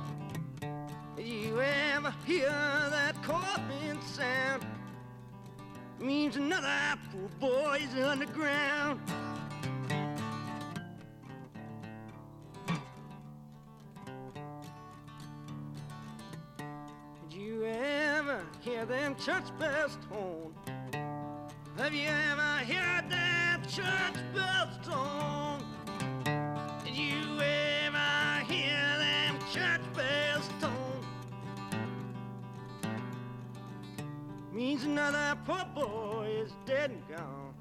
Did 1.15 1.25
you 1.25 1.59
ever 1.59 2.13
hear 2.23 2.49
that 2.49 3.15
coughing 3.23 3.99
sound? 4.01 4.63
means 5.99 6.35
another 6.35 6.99
poor 7.11 7.29
boy's 7.39 7.95
underground. 7.95 8.99
Did 17.27 17.39
you 17.41 17.65
ever 17.65 18.43
hear 18.61 18.85
them 18.85 19.15
church 19.15 19.45
bells 19.57 19.97
tone? 20.11 20.53
Have 21.77 21.93
you 21.95 22.07
ever 22.07 22.63
heard 22.71 23.09
that 23.09 23.34
church 23.67 24.15
bells 24.33 24.77
tone? 24.83 25.63
Did 26.83 26.95
you 26.95 27.41
ever 27.41 28.45
hear 28.47 28.77
them 28.99 29.39
church 29.51 29.81
bells 29.95 30.47
tone? 30.61 31.05
Means 34.53 34.83
another 34.83 35.35
poor 35.45 35.65
boy 35.73 36.43
is 36.43 36.51
dead 36.67 36.91
and 36.91 37.07
gone. 37.07 37.53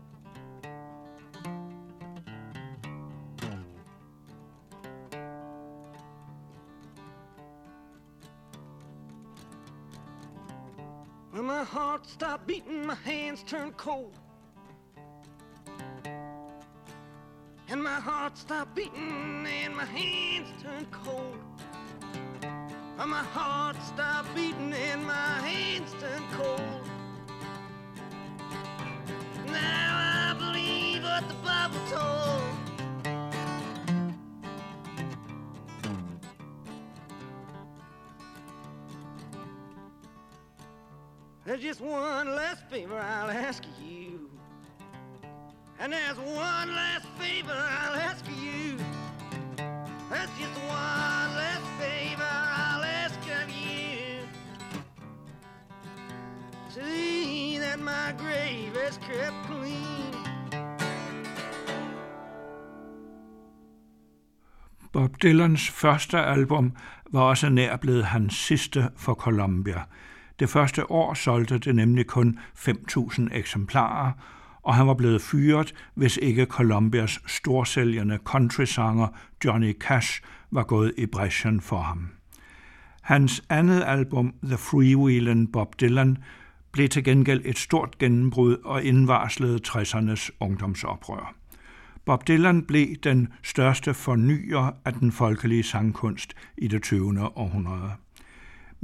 When 11.31 11.45
my 11.47 11.65
heart 11.65 12.07
stopped 12.07 12.47
beating, 12.47 12.87
my 12.87 12.95
hands 12.95 13.43
turned 13.43 13.77
cold. 13.79 14.19
And 17.69 17.83
my 17.83 17.99
heart 17.99 18.37
stopped 18.37 18.75
beating, 18.75 19.47
and 19.47 19.75
my 19.75 19.87
hands 19.87 20.49
turned 20.63 20.91
cold. 20.91 21.39
When 22.97 23.09
my 23.09 23.23
heart 23.23 23.77
stopped 23.83 24.35
beating, 24.35 24.73
and 24.73 25.07
my 25.07 25.41
hands 25.41 25.95
turned 25.99 26.25
cold. 26.33 26.61
Now 29.47 30.31
I 30.31 30.35
believe 30.39 31.03
what 31.03 31.27
the 31.27 31.35
Bible 31.43 31.81
told. 31.91 32.25
There's 41.47 41.61
just 41.61 41.81
one 41.81 42.35
last 42.35 42.69
favor 42.71 42.99
I'll 42.99 43.31
ask 43.31 43.65
you. 43.83 44.04
And 45.81 45.93
there's 45.93 46.19
one 46.19 46.69
last 46.75 47.07
favor 47.19 47.53
I'll 47.53 47.99
ask 48.11 48.25
you. 48.43 48.79
There's 50.11 50.31
just 50.41 50.57
one 50.61 51.31
last 51.43 51.69
favor 51.81 52.33
I'll 52.63 52.85
ask 53.03 53.19
of 53.43 53.51
you. 53.51 54.27
See 56.71 57.59
that 57.59 57.81
my 57.81 58.15
grave 58.19 58.77
is 58.89 58.99
kept 58.99 59.39
clean. 59.47 60.15
Bob 64.93 65.17
Dylans 65.23 65.71
første 65.71 66.19
album 66.19 66.73
var 67.13 67.21
også 67.21 67.49
nær 67.49 67.77
blevet 67.77 68.05
hans 68.05 68.35
sidste 68.35 68.91
for 68.97 69.15
Columbia. 69.15 69.83
Det 70.39 70.49
første 70.49 70.91
år 70.91 71.15
solgte 71.15 71.59
det 71.59 71.75
nemlig 71.75 72.07
kun 72.07 72.39
5.000 72.59 73.37
eksemplarer, 73.37 74.13
og 74.65 74.75
han 74.75 74.87
var 74.87 74.95
blevet 74.95 75.23
fyret, 75.23 75.75
hvis 75.95 76.19
ikke 76.23 76.45
Columbias 76.45 77.21
storsælgende 77.27 78.19
countrysanger 78.25 79.09
Johnny 79.45 79.73
Cash 79.79 80.23
var 80.51 80.63
gået 80.63 80.93
i 80.99 81.07
bræschen 81.07 81.61
for 81.61 81.79
ham. 81.79 82.09
Hans 83.03 83.45
andet 83.49 83.83
album, 83.87 84.35
The 84.45 84.57
Freewheelin' 84.57 85.51
Bob 85.53 85.81
Dylan, 85.81 86.19
blev 86.73 86.89
til 86.89 87.05
gengæld 87.05 87.43
et 87.45 87.59
stort 87.59 87.99
gennembrud 87.99 88.57
og 88.65 88.83
indvarslede 88.83 89.61
60'ernes 89.69 90.31
ungdomsoprør. 90.41 91.35
Bob 92.05 92.29
Dylan 92.29 92.63
blev 92.63 92.87
den 92.97 93.29
største 93.43 93.95
fornyer 93.95 94.77
af 94.85 94.93
den 94.93 95.13
folkelige 95.13 95.63
sangkunst 95.63 96.35
i 96.59 96.69
det 96.69 96.83
20. 96.83 97.21
århundrede. 97.39 97.91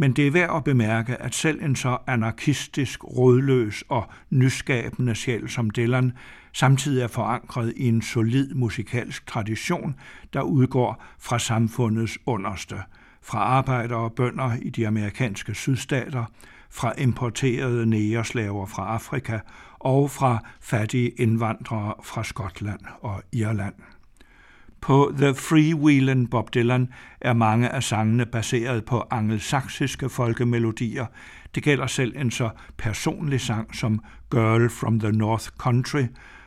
Men 0.01 0.13
det 0.13 0.27
er 0.27 0.31
værd 0.31 0.57
at 0.57 0.65
bemærke, 0.65 1.17
at 1.17 1.35
selv 1.35 1.63
en 1.63 1.77
så 1.77 1.99
anarkistisk, 2.07 3.05
rådløs 3.05 3.85
og 3.89 4.09
nyskabende 4.31 5.15
sjæl 5.15 5.49
som 5.49 5.71
Dylan 5.71 6.13
samtidig 6.53 7.03
er 7.03 7.09
forankret 7.09 7.73
i 7.77 7.89
en 7.89 8.03
solid 8.03 8.55
musikalsk 8.55 9.27
tradition, 9.27 9.95
der 10.33 10.43
udgår 10.43 11.05
fra 11.19 11.39
samfundets 11.39 12.19
underste, 12.27 12.77
fra 13.23 13.39
arbejdere 13.39 13.99
og 13.99 14.13
bønder 14.13 14.53
i 14.63 14.71
de 14.71 14.87
amerikanske 14.87 15.55
sydstater, 15.55 16.25
fra 16.71 16.93
importerede 16.99 17.87
nægerslaver 17.87 18.67
fra 18.67 18.95
Afrika 18.95 19.39
og 19.79 20.11
fra 20.11 20.39
fattige 20.61 21.09
indvandrere 21.09 21.95
fra 22.03 22.25
Skotland 22.25 22.81
og 23.01 23.23
Irland. 23.33 23.75
På 24.81 25.13
The 25.19 25.31
Freewheelin' 25.31 26.29
Bob 26.29 26.55
Dylan 26.55 26.89
er 27.21 27.33
mange 27.33 27.69
af 27.69 27.83
sangene 27.83 28.27
baseret 28.27 28.85
på 28.85 29.05
angelsaksiske 29.11 30.09
folkemelodier. 30.09 31.07
Det 31.55 31.63
gælder 31.63 31.87
selv 31.87 32.17
en 32.17 32.31
så 32.31 32.51
personlig 32.79 33.41
sang 33.41 33.77
som 33.77 34.01
Girl 34.31 34.71
from 34.71 35.01
the 35.01 35.13
North 35.13 35.49
Country, 35.59 36.05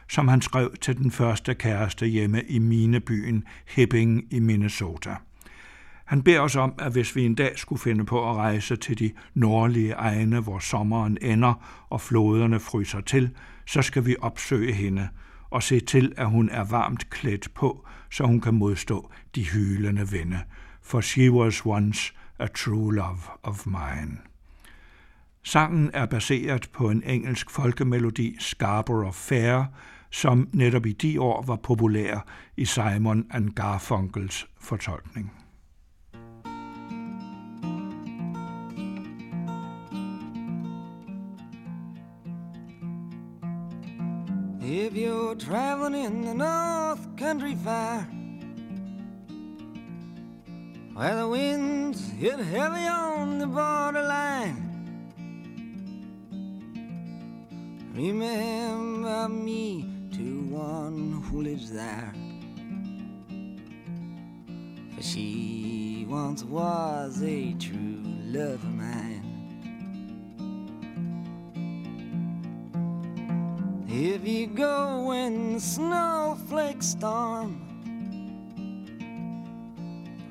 som 0.09 0.27
han 0.27 0.41
skrev 0.41 0.75
til 0.81 0.97
den 0.97 1.11
første 1.11 1.53
kæreste 1.53 2.05
hjemme 2.05 2.41
i 2.43 2.59
minebyen 2.59 3.43
Hibbing 3.67 4.23
i 4.31 4.39
Minnesota. 4.39 5.15
Han 6.05 6.23
beder 6.23 6.39
os 6.39 6.55
om, 6.55 6.73
at 6.79 6.91
hvis 6.91 7.15
vi 7.15 7.25
en 7.25 7.35
dag 7.35 7.51
skulle 7.55 7.81
finde 7.81 8.05
på 8.05 8.29
at 8.29 8.35
rejse 8.35 8.75
til 8.75 8.99
de 8.99 9.11
nordlige 9.33 9.93
egne, 9.93 10.39
hvor 10.39 10.59
sommeren 10.59 11.17
ender 11.21 11.85
og 11.89 12.01
floderne 12.01 12.59
fryser 12.59 13.01
til, 13.01 13.29
så 13.65 13.81
skal 13.81 14.05
vi 14.05 14.15
opsøge 14.21 14.73
hende 14.73 15.09
og 15.49 15.63
se 15.63 15.79
til, 15.79 16.13
at 16.17 16.29
hun 16.29 16.49
er 16.49 16.63
varmt 16.63 17.09
klædt 17.09 17.53
på, 17.53 17.87
så 18.13 18.23
hun 18.23 18.41
kan 18.41 18.53
modstå 18.53 19.11
de 19.35 19.43
hylende 19.49 20.09
vinde. 20.09 20.39
For 20.81 21.01
she 21.01 21.31
was 21.31 21.65
once 21.65 22.13
a 22.39 22.47
true 22.47 22.95
love 22.95 23.19
of 23.43 23.65
mine. 23.65 24.17
Sangen 25.43 25.91
er 25.93 26.05
baseret 26.05 26.69
på 26.73 26.89
en 26.89 27.03
engelsk 27.03 27.49
folkemelodi, 27.49 28.35
Scarborough 28.39 29.13
Fair, 29.13 29.63
som 30.09 30.49
netop 30.53 30.85
i 30.85 30.91
de 30.91 31.21
år 31.21 31.43
var 31.47 31.55
populær 31.55 32.25
i 32.57 32.65
Simon 32.65 33.25
and 33.31 33.49
Garfunkels 33.49 34.47
fortolkning. 34.59 35.42
If 44.75 44.95
you're 44.95 45.35
traveling 45.35 46.03
in 46.03 46.21
the 46.21 46.33
North 46.33 47.15
Country 47.15 47.53
Fair, 47.53 48.07
where 50.95 51.15
the 51.15 51.27
winds 51.27 52.09
hit 52.13 52.39
heavy 52.39 52.87
on 52.87 53.37
the 53.37 53.45
borderline, 53.45 54.57
remember 57.93 59.29
me 59.29 59.85
to 60.13 60.41
one 60.49 61.21
who 61.29 61.43
lives 61.43 61.71
there. 61.71 62.11
For 64.95 65.03
she 65.03 66.07
once 66.09 66.43
was 66.43 67.21
a 67.21 67.53
true 67.59 68.01
love 68.25 68.63
of 68.63 68.73
mine. 68.73 69.22
If 73.95 74.27
you 74.27 74.47
go 74.47 75.03
when 75.09 75.53
the 75.53 75.59
snowflakes 75.59 76.87
storm, 76.87 77.61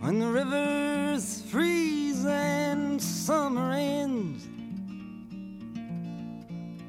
when 0.00 0.18
the 0.18 0.26
rivers 0.26 1.42
freeze 1.42 2.24
and 2.26 3.00
summer 3.00 3.72
ends, 3.72 4.48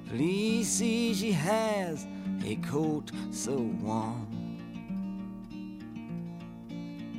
please 0.10 0.68
see 0.68 1.14
she 1.14 1.32
has 1.32 2.08
a 2.44 2.56
coat 2.56 3.12
so 3.30 3.56
warm 3.56 4.58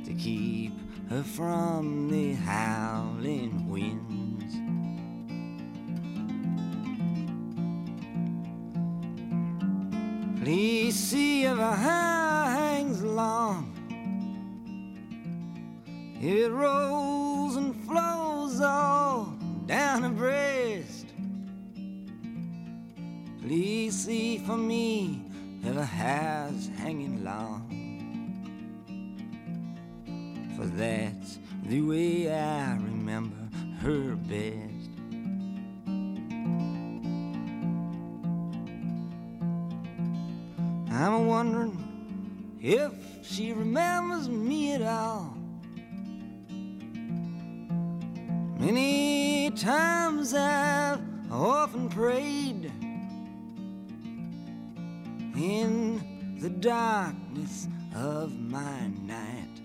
to 0.03 0.13
keep 0.15 0.73
her 1.09 1.23
from 1.23 2.09
the 2.09 2.33
howling 2.33 3.69
winds. 3.69 4.24
Please 10.45 10.93
see 10.93 11.45
if 11.45 11.57
her 11.57 11.75
hair 11.75 12.45
hangs 12.55 13.01
long. 13.01 13.73
It 16.21 16.51
rolls 16.51 17.55
and 17.55 17.75
flows 17.87 18.61
all 18.61 19.33
down 19.65 20.03
her 20.03 20.09
breast. 20.09 21.07
Please 23.41 23.95
see 23.95 24.37
for 24.37 24.55
me 24.55 25.23
if 25.63 25.73
her 25.73 25.83
hair's 25.83 26.69
hanging 26.77 27.23
long. 27.23 27.65
For 30.55 30.67
that's 30.67 31.39
the 31.63 31.81
way 31.81 32.31
I 32.31 32.75
remember 32.75 33.49
her 33.79 34.15
best. 34.15 34.64
If 42.65 42.91
she 43.21 43.53
remembers 43.53 44.27
me 44.27 44.73
at 44.73 44.81
all. 44.81 45.37
Many 48.57 49.51
times 49.51 50.33
I've 50.33 50.99
often 51.31 51.89
prayed 51.89 52.71
in 55.35 56.37
the 56.41 56.49
darkness 56.49 57.67
of 57.95 58.31
my 58.31 58.87
night, 59.03 59.61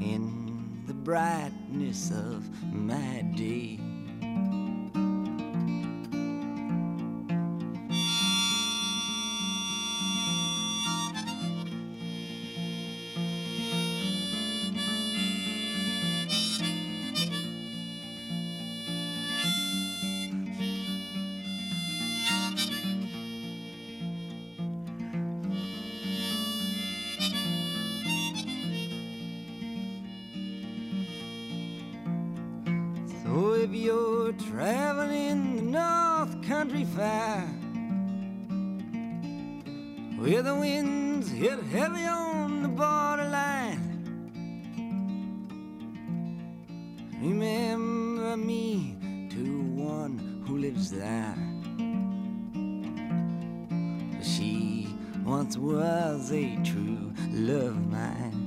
in 0.00 0.82
the 0.86 0.94
brightness 0.94 2.10
of 2.10 2.48
my 2.72 3.20
day. 3.36 3.89
Country 36.60 36.84
Fair, 36.84 37.40
where 40.18 40.42
the 40.42 40.54
winds 40.54 41.30
hit 41.30 41.58
heavy 41.72 42.04
on 42.04 42.62
the 42.62 42.68
borderline, 42.68 43.80
remember 47.22 48.36
me 48.36 48.94
to 49.30 49.62
one 49.74 50.44
who 50.46 50.58
lives 50.58 50.90
there. 50.90 51.34
She 54.22 54.86
once 55.24 55.56
was 55.56 56.30
a 56.30 56.56
true 56.62 57.10
love 57.30 57.68
of 57.68 57.90
mine. 57.90 58.39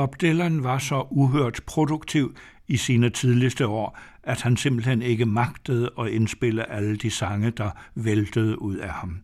Bob 0.00 0.20
Dylan 0.20 0.64
var 0.64 0.78
så 0.78 1.06
uhørt 1.10 1.60
produktiv 1.66 2.36
i 2.68 2.76
sine 2.76 3.10
tidligste 3.10 3.66
år, 3.66 3.98
at 4.22 4.42
han 4.42 4.56
simpelthen 4.56 5.02
ikke 5.02 5.26
magtede 5.26 5.90
at 5.98 6.08
indspille 6.08 6.70
alle 6.70 6.96
de 6.96 7.10
sange, 7.10 7.50
der 7.50 7.70
væltede 7.94 8.62
ud 8.62 8.76
af 8.76 8.90
ham. 8.90 9.20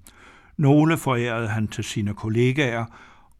Nogle 0.56 0.96
forærede 0.96 1.48
han 1.48 1.68
til 1.68 1.84
sine 1.84 2.14
kollegaer, 2.14 2.84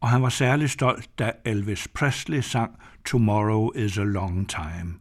og 0.01 0.09
han 0.09 0.21
var 0.21 0.29
særlig 0.29 0.69
stolt, 0.69 1.19
da 1.19 1.31
Elvis 1.45 1.87
Presley 1.87 2.39
sang 2.39 2.71
Tomorrow 3.05 3.71
is 3.75 3.97
a 3.97 4.03
Long 4.03 4.49
Time. 4.49 4.93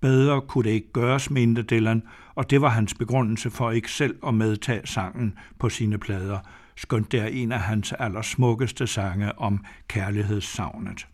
Bedre 0.00 0.40
kunne 0.40 0.64
det 0.64 0.70
ikke 0.70 0.92
gøres, 0.92 1.30
mente 1.30 1.62
Dylan, 1.62 2.02
og 2.34 2.50
det 2.50 2.60
var 2.60 2.68
hans 2.68 2.94
begrundelse 2.94 3.50
for 3.50 3.70
ikke 3.70 3.92
selv 3.92 4.16
at 4.26 4.34
medtage 4.34 4.86
sangen 4.86 5.38
på 5.58 5.68
sine 5.68 5.98
plader, 5.98 6.38
skønt 6.76 7.12
det 7.12 7.20
er 7.20 7.26
en 7.26 7.52
af 7.52 7.60
hans 7.60 7.92
allersmukkeste 7.92 8.86
sange 8.86 9.38
om 9.38 9.64
kærlighedssavnet. 9.88 11.06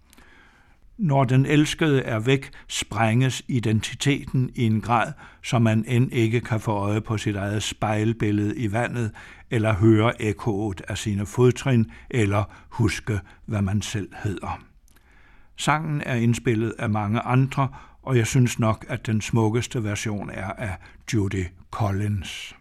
Når 1.03 1.25
den 1.25 1.47
elskede 1.47 2.03
er 2.03 2.19
væk, 2.19 2.51
sprænges 2.69 3.43
identiteten 3.49 4.51
i 4.55 4.67
en 4.67 4.81
grad, 4.81 5.13
så 5.45 5.59
man 5.59 5.85
end 5.89 6.13
ikke 6.13 6.41
kan 6.41 6.61
få 6.61 6.73
øje 6.73 7.01
på 7.01 7.19
sit 7.19 7.37
eget 7.37 7.63
spejlbillede 7.63 8.57
i 8.57 8.73
vandet, 8.73 9.11
eller 9.51 9.75
høre 9.75 10.23
ekkoet 10.23 10.83
af 10.89 10.99
sine 10.99 11.27
fodtrin, 11.27 11.91
eller 12.11 12.45
huske, 12.69 13.21
hvad 13.47 13.63
man 13.63 13.83
selv 13.83 14.09
hedder. 14.25 14.63
Sangen 15.57 16.03
er 16.07 16.15
indspillet 16.15 16.75
af 16.79 16.91
mange 16.91 17.21
andre, 17.21 17.69
og 18.03 18.17
jeg 18.17 18.27
synes 18.27 18.59
nok, 18.59 18.87
at 18.89 19.07
den 19.07 19.21
smukkeste 19.21 19.85
version 19.85 20.31
er 20.31 20.51
af 20.51 20.77
Judy 21.15 21.45
Collins. 21.71 22.55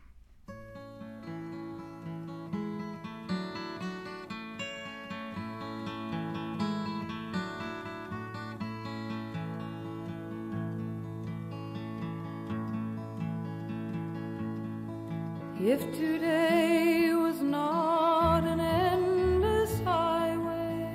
If 15.63 15.81
today 15.93 17.13
was 17.13 17.39
not 17.39 18.43
an 18.45 18.59
endless 18.59 19.79
highway, 19.81 20.89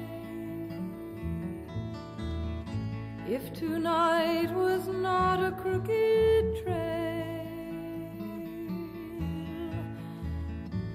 if 3.29 3.53
tonight 3.53 4.53
was 4.53 4.89
not 4.89 5.39
a 5.41 5.53
crooked 5.53 6.65
trail, 6.65 7.47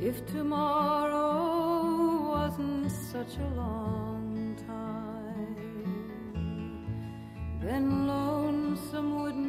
if 0.01 0.25
tomorrow 0.25 1.21
wasn't 2.27 2.91
such 2.91 3.37
a 3.37 3.55
long 3.55 4.53
time, 4.67 5.55
then 7.61 8.05
lonesome 8.05 9.21
would 9.21 9.40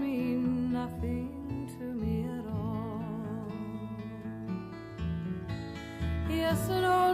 it 6.72 6.84
all 6.84 7.11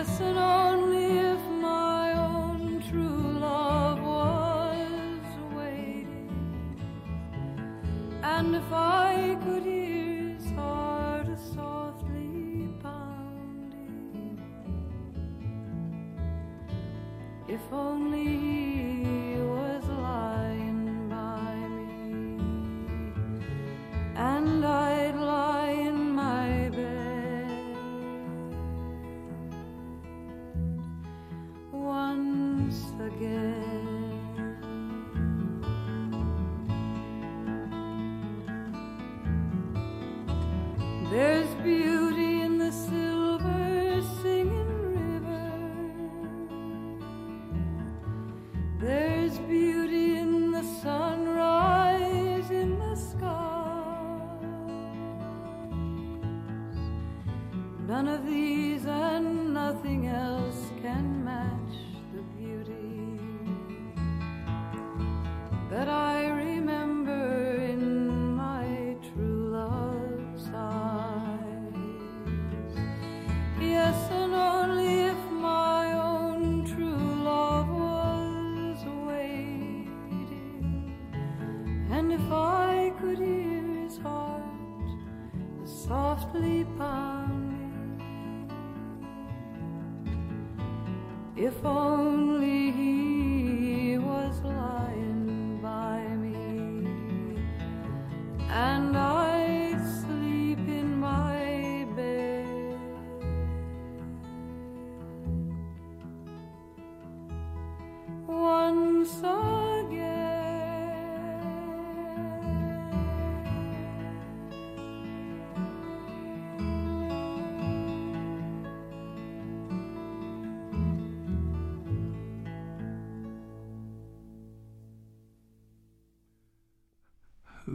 Yes, 0.00 0.20
and 0.20 0.38
only 0.38 0.59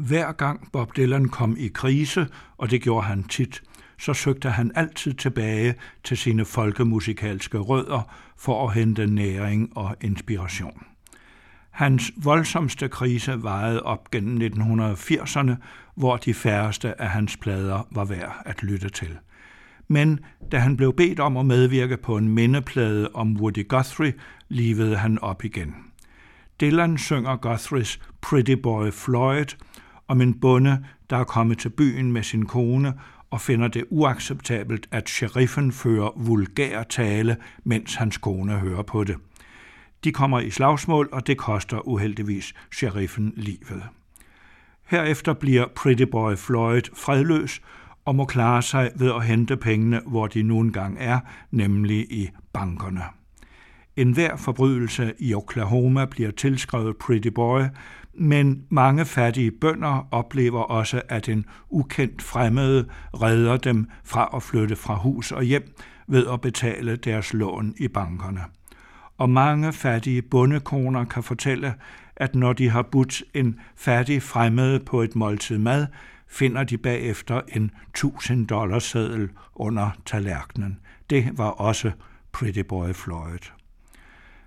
Hver 0.07 0.31
gang 0.31 0.71
Bob 0.71 0.95
Dylan 0.97 1.29
kom 1.29 1.55
i 1.57 1.67
krise, 1.67 2.27
og 2.57 2.71
det 2.71 2.81
gjorde 2.81 3.07
han 3.07 3.23
tit, 3.23 3.63
så 3.99 4.13
søgte 4.13 4.49
han 4.49 4.71
altid 4.75 5.13
tilbage 5.13 5.75
til 6.03 6.17
sine 6.17 6.45
folkemusikalske 6.45 7.57
rødder 7.57 8.13
for 8.37 8.67
at 8.67 8.73
hente 8.73 9.07
næring 9.07 9.77
og 9.77 9.95
inspiration. 10.01 10.83
Hans 11.69 12.11
voldsomste 12.17 12.87
krise 12.87 13.43
varede 13.43 13.83
op 13.83 14.11
gennem 14.11 14.53
1980'erne, 14.53 15.51
hvor 15.95 16.17
de 16.17 16.33
færreste 16.33 17.01
af 17.01 17.09
hans 17.09 17.37
plader 17.37 17.87
var 17.91 18.05
værd 18.05 18.41
at 18.45 18.63
lytte 18.63 18.89
til. 18.89 19.17
Men 19.87 20.19
da 20.51 20.57
han 20.59 20.77
blev 20.77 20.93
bedt 20.93 21.19
om 21.19 21.37
at 21.37 21.45
medvirke 21.45 21.97
på 21.97 22.17
en 22.17 22.29
mindeplade 22.29 23.09
om 23.13 23.37
Woody 23.37 23.67
Guthrie, 23.67 24.13
livede 24.49 24.97
han 24.97 25.19
op 25.19 25.43
igen. 25.43 25.75
Dylan 26.61 26.97
synger 26.97 27.37
Guthrie's 27.45 27.99
Pretty 28.21 28.55
Boy 28.63 28.91
Floyd 28.91 29.55
om 30.07 30.21
en 30.21 30.39
bonde, 30.39 30.85
der 31.09 31.17
er 31.17 31.23
kommet 31.23 31.57
til 31.57 31.69
byen 31.69 32.11
med 32.11 32.23
sin 32.23 32.45
kone 32.45 32.93
og 33.29 33.41
finder 33.41 33.67
det 33.67 33.85
uacceptabelt, 33.89 34.87
at 34.91 35.09
sheriffen 35.09 35.71
fører 35.71 36.09
vulgær 36.15 36.83
tale, 36.83 37.37
mens 37.63 37.95
hans 37.95 38.17
kone 38.17 38.53
hører 38.53 38.83
på 38.83 39.03
det. 39.03 39.15
De 40.03 40.11
kommer 40.11 40.39
i 40.39 40.49
slagsmål, 40.49 41.09
og 41.11 41.27
det 41.27 41.37
koster 41.37 41.87
uheldigvis 41.87 42.53
sheriffen 42.71 43.33
livet. 43.35 43.83
Herefter 44.85 45.33
bliver 45.33 45.65
Pretty 45.75 46.03
Boy 46.03 46.35
Floyd 46.35 46.81
fredløs 46.93 47.61
og 48.05 48.15
må 48.15 48.25
klare 48.25 48.61
sig 48.61 48.91
ved 48.95 49.11
at 49.15 49.25
hente 49.25 49.57
pengene, 49.57 50.01
hvor 50.07 50.27
de 50.27 50.43
nu 50.43 50.59
engang 50.59 50.97
er, 50.99 51.19
nemlig 51.51 52.11
i 52.11 52.29
bankerne. 52.53 53.01
En 53.95 54.11
hver 54.11 54.35
forbrydelse 54.35 55.13
i 55.19 55.33
Oklahoma 55.33 56.05
bliver 56.05 56.31
tilskrevet 56.31 56.97
Pretty 56.97 57.27
Boy, 57.27 57.61
men 58.13 58.63
mange 58.69 59.05
fattige 59.05 59.51
bønder 59.51 60.07
oplever 60.11 60.61
også, 60.61 61.01
at 61.09 61.29
en 61.29 61.45
ukendt 61.69 62.21
fremmede 62.21 62.87
redder 63.13 63.57
dem 63.57 63.87
fra 64.03 64.29
at 64.35 64.43
flytte 64.43 64.75
fra 64.75 64.95
hus 64.95 65.31
og 65.31 65.43
hjem 65.43 65.75
ved 66.07 66.27
at 66.33 66.41
betale 66.41 66.95
deres 66.95 67.33
lån 67.33 67.75
i 67.77 67.87
bankerne. 67.87 68.41
Og 69.17 69.29
mange 69.29 69.73
fattige 69.73 70.21
bondekoner 70.21 71.05
kan 71.05 71.23
fortælle, 71.23 71.73
at 72.15 72.35
når 72.35 72.53
de 72.53 72.69
har 72.69 72.81
budt 72.81 73.23
en 73.33 73.59
fattig 73.75 74.23
fremmede 74.23 74.79
på 74.79 75.01
et 75.01 75.15
måltid 75.15 75.57
mad, 75.57 75.87
finder 76.27 76.63
de 76.63 76.77
bagefter 76.77 77.41
en 77.47 77.71
1000 77.89 78.47
dollars 78.47 78.83
seddel 78.83 79.29
under 79.55 79.89
tallerkenen. 80.05 80.79
Det 81.09 81.37
var 81.37 81.49
også 81.49 81.91
Pretty 82.31 82.59
Boy 82.59 82.93
Floyd. 82.93 83.51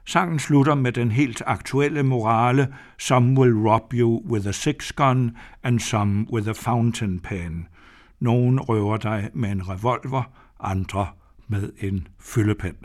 Sangen 0.08 0.38
slutter 0.38 0.74
med 0.74 0.92
den 0.92 1.10
helt 1.10 1.42
aktuelle 1.46 2.02
morale 2.02 2.74
Some 2.98 3.40
will 3.40 3.52
rob 3.52 3.94
you 3.94 4.22
with 4.30 4.48
a 4.48 4.52
six 4.52 4.92
gun 4.92 5.36
and 5.62 5.80
some 5.80 6.26
with 6.32 6.48
a 6.48 6.52
fountain 6.52 7.20
pen. 7.20 7.68
Nogen 8.20 8.60
røver 8.60 8.96
dig 8.96 9.30
med 9.34 9.50
en 9.50 9.68
revolver, 9.68 10.22
andre 10.60 11.06
med 11.48 11.72
en 11.80 12.08
fyldepen. 12.18 12.76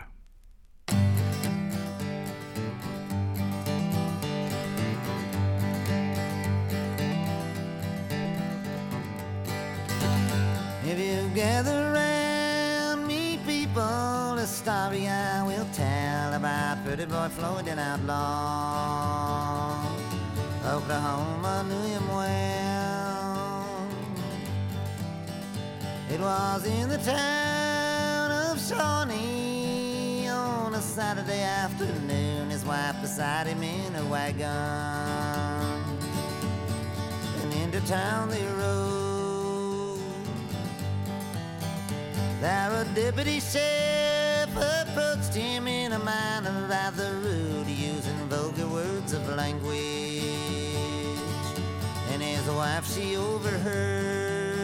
Pretty 17.06 17.20
boy 17.20 17.30
Floyd 17.30 17.68
and 17.68 17.80
outlaw. 17.80 19.84
Oklahoma 20.66 21.66
knew 21.68 21.82
him 21.82 22.08
well. 22.08 23.88
It 26.10 26.20
was 26.20 26.66
in 26.66 26.90
the 26.90 26.98
town 27.00 28.32
of 28.32 28.60
Shawnee 28.62 30.28
on 30.30 30.76
a 30.76 30.82
Saturday 30.82 31.42
afternoon. 31.42 32.50
His 32.50 32.66
wife 32.66 33.02
beside 33.02 33.48
him 33.48 33.64
in 33.64 33.96
a 33.96 34.06
wagon. 34.06 34.48
And 37.42 37.54
into 37.54 37.82
town 37.88 38.30
they 38.30 38.46
rode. 38.46 40.00
There 42.40 42.72
a 42.72 42.86
deputy 42.94 43.40
sheriff 43.40 44.56
approached 44.56 45.34
him 45.34 45.68
in 46.44 46.48
a 46.48 46.52
manner 46.52 46.68
rather 46.68 47.14
rude, 47.20 47.68
using 47.68 48.18
vulgar 48.30 48.68
words 48.68 49.14
of 49.14 49.28
language 49.36 50.24
And 52.12 52.22
his 52.22 52.46
wife 52.48 52.86
she 52.94 53.16
overheard. 53.16 54.60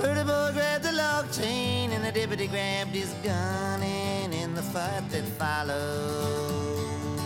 Pretty 0.00 0.22
boy 0.22 0.50
grabbed 0.52 0.84
the 0.84 0.92
log 0.92 1.30
chain 1.32 1.92
and 1.92 2.04
the 2.04 2.12
deputy 2.12 2.46
grabbed 2.46 2.90
his 2.90 3.12
gun 3.22 3.82
and 3.82 4.32
in 4.32 4.54
the 4.54 4.62
fight 4.62 5.08
that 5.10 5.24
followed, 5.38 7.20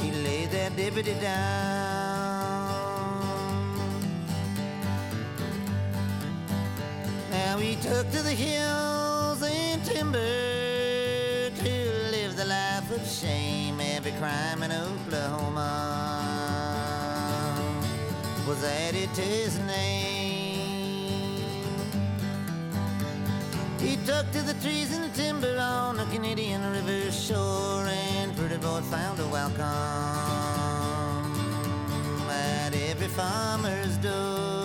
he 0.00 0.12
laid 0.12 0.50
that 0.50 0.76
deputy 0.76 1.14
down. 1.20 2.40
Now 7.30 7.58
he 7.58 7.76
took 7.76 8.10
to 8.10 8.22
the 8.22 8.30
hills 8.30 9.09
timber 9.92 11.50
to 11.50 11.72
live 12.14 12.36
the 12.36 12.44
life 12.44 12.90
of 12.92 13.04
shame 13.06 13.80
every 13.80 14.12
crime 14.12 14.62
in 14.62 14.70
Oklahoma 14.70 15.70
was 18.46 18.62
added 18.62 19.12
to 19.14 19.20
his 19.20 19.58
name. 19.60 20.30
He 23.80 23.96
took 24.06 24.30
to 24.30 24.42
the 24.42 24.54
trees 24.62 24.96
and 24.96 25.04
the 25.04 25.16
timber 25.16 25.58
on 25.58 25.96
the 25.96 26.04
Canadian 26.06 26.62
River 26.70 27.10
shore, 27.10 27.86
and 27.86 28.36
pretty 28.36 28.58
boy 28.58 28.82
found 28.82 29.18
a 29.18 29.26
welcome 29.26 29.64
at 32.30 32.72
every 32.74 33.08
farmer's 33.08 33.96
door. 33.96 34.59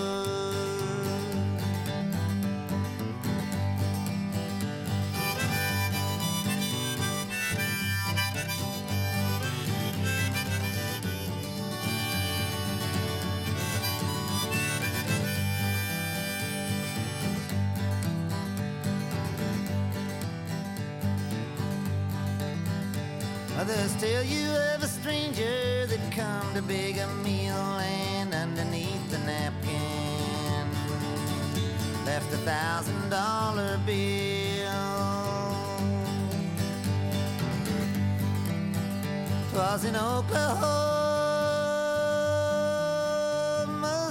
Tell 24.05 24.23
you 24.23 24.49
of 24.75 24.83
a 24.83 24.87
stranger 24.87 25.87
that 25.87 26.11
come 26.11 26.53
to 26.53 26.61
beg 26.61 26.97
a 26.97 27.07
meal 27.23 27.79
and 27.81 28.33
underneath 28.35 29.09
the 29.09 29.17
napkin 29.19 30.67
left 32.05 32.31
a 32.33 32.37
thousand 32.51 33.09
dollar 33.09 33.79
bill. 33.85 34.65
Twas 39.51 39.85
in 39.85 39.95
Oklahoma 39.95 40.53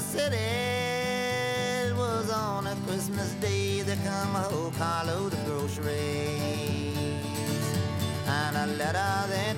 City. 0.01 0.37
It 1.87 1.95
was 1.97 2.31
on 2.33 2.67
a 2.67 2.75
Christmas 2.87 3.31
day. 3.35 3.83
There 3.83 4.03
come 4.05 4.35
a 4.35 4.43
whole 4.51 4.73
carload 4.73 5.35
of 5.35 5.45
groceries 5.47 6.85
and 8.27 8.57
a 8.57 8.67
letter 8.67 9.13
that 9.35 9.54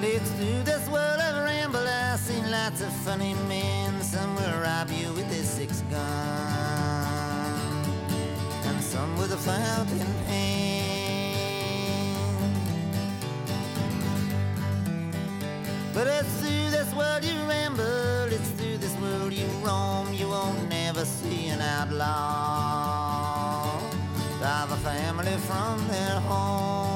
Well, 0.00 0.10
it's 0.14 0.30
through 0.30 0.62
this 0.62 0.88
world 0.88 1.18
of 1.18 1.44
ramble 1.44 1.80
I've 1.80 2.20
seen 2.20 2.48
lots 2.52 2.82
of 2.82 2.92
funny 3.02 3.34
men. 3.48 4.00
Some 4.00 4.36
will 4.36 4.60
rob 4.60 4.88
you 4.92 5.12
with 5.12 5.28
a 5.32 5.42
six 5.42 5.80
gun, 5.90 5.98
and 8.64 8.80
some 8.80 9.18
with 9.18 9.32
a 9.32 9.36
fountain 9.36 10.06
pen. 10.24 11.34
But 15.92 16.06
it's 16.06 16.32
through 16.38 16.70
this 16.70 16.94
world 16.94 17.24
you 17.24 17.34
ramble, 17.48 18.32
it's 18.32 18.50
through 18.50 18.78
this 18.78 18.94
world 19.00 19.32
you 19.32 19.48
roam. 19.66 20.12
You 20.14 20.28
won't 20.28 20.68
never 20.68 21.04
see 21.04 21.48
an 21.48 21.60
outlaw 21.60 22.68
drive 24.38 24.70
a 24.70 24.76
family 24.76 25.36
from 25.38 25.88
their 25.88 26.20
home. 26.20 26.87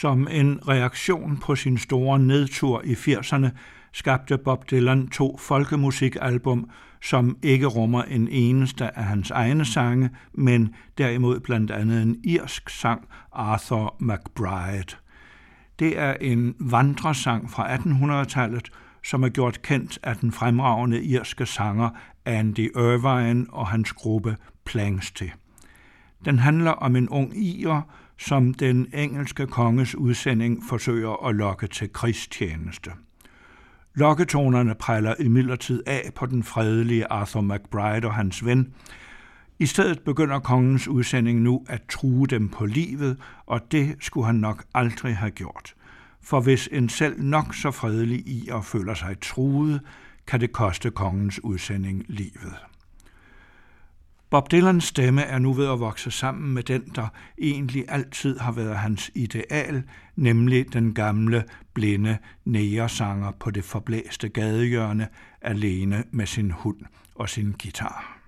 Som 0.00 0.28
en 0.30 0.68
reaktion 0.68 1.36
på 1.36 1.56
sin 1.56 1.78
store 1.78 2.18
nedtur 2.18 2.82
i 2.84 2.92
80'erne 2.92 3.48
skabte 3.92 4.38
Bob 4.38 4.70
Dylan 4.70 5.08
to 5.08 5.36
folkemusikalbum, 5.36 6.70
som 7.02 7.36
ikke 7.42 7.66
rummer 7.66 8.02
en 8.02 8.28
eneste 8.28 8.98
af 8.98 9.04
hans 9.04 9.30
egne 9.30 9.64
sange, 9.64 10.10
men 10.34 10.74
derimod 10.98 11.40
blandt 11.40 11.70
andet 11.70 12.02
en 12.02 12.16
irsk 12.24 12.70
sang, 12.70 13.08
Arthur 13.32 13.96
McBride. 13.98 14.96
Det 15.78 15.98
er 15.98 16.14
en 16.20 16.54
vandresang 16.60 17.50
fra 17.50 17.76
1800-tallet, 17.76 18.70
som 19.04 19.22
er 19.22 19.28
gjort 19.28 19.62
kendt 19.62 19.98
af 20.02 20.16
den 20.16 20.32
fremragende 20.32 21.02
irske 21.02 21.46
sanger 21.46 21.90
Andy 22.24 22.70
Irvine 22.76 23.46
og 23.48 23.66
hans 23.66 23.92
gruppe 23.92 24.36
Plangsty. 24.64 25.26
Den 26.24 26.38
handler 26.38 26.70
om 26.70 26.96
en 26.96 27.08
ung 27.08 27.36
irer, 27.36 27.82
som 28.20 28.54
den 28.54 28.86
engelske 28.94 29.46
konges 29.46 29.94
udsending 29.94 30.62
forsøger 30.68 31.26
at 31.26 31.34
lokke 31.34 31.66
til 31.66 31.92
krigstjeneste. 31.92 32.90
Lokketonerne 33.94 34.74
præller 34.74 35.14
imidlertid 35.18 35.82
af 35.86 36.10
på 36.14 36.26
den 36.26 36.42
fredelige 36.42 37.12
Arthur 37.12 37.40
McBride 37.40 38.06
og 38.06 38.14
hans 38.14 38.44
ven. 38.44 38.74
I 39.58 39.66
stedet 39.66 40.00
begynder 40.00 40.38
kongens 40.38 40.88
udsending 40.88 41.40
nu 41.40 41.64
at 41.68 41.82
true 41.88 42.26
dem 42.26 42.48
på 42.48 42.66
livet, 42.66 43.16
og 43.46 43.72
det 43.72 43.96
skulle 44.00 44.26
han 44.26 44.34
nok 44.34 44.64
aldrig 44.74 45.16
have 45.16 45.30
gjort. 45.30 45.74
For 46.22 46.40
hvis 46.40 46.68
en 46.72 46.88
selv 46.88 47.22
nok 47.22 47.54
så 47.54 47.70
fredelig 47.70 48.18
i 48.18 48.48
og 48.52 48.64
føler 48.64 48.94
sig 48.94 49.20
truet, 49.20 49.80
kan 50.26 50.40
det 50.40 50.52
koste 50.52 50.90
kongens 50.90 51.44
udsending 51.44 52.04
livet. 52.08 52.69
Bob 54.30 54.50
Dylans 54.50 54.84
stemme 54.84 55.22
er 55.22 55.38
nu 55.38 55.52
ved 55.52 55.72
at 55.72 55.80
vokse 55.80 56.10
sammen 56.10 56.54
med 56.54 56.62
den, 56.62 56.82
der 56.94 57.08
egentlig 57.38 57.84
altid 57.88 58.38
har 58.38 58.52
været 58.52 58.76
hans 58.76 59.10
ideal, 59.14 59.82
nemlig 60.16 60.72
den 60.72 60.94
gamle, 60.94 61.44
blinde 61.74 62.18
nægersanger 62.44 63.30
på 63.30 63.50
det 63.50 63.64
forblæste 63.64 64.28
gadehjørne, 64.28 65.08
alene 65.42 66.04
med 66.10 66.26
sin 66.26 66.50
hund 66.50 66.80
og 67.14 67.28
sin 67.28 67.54
guitar. 67.62 68.19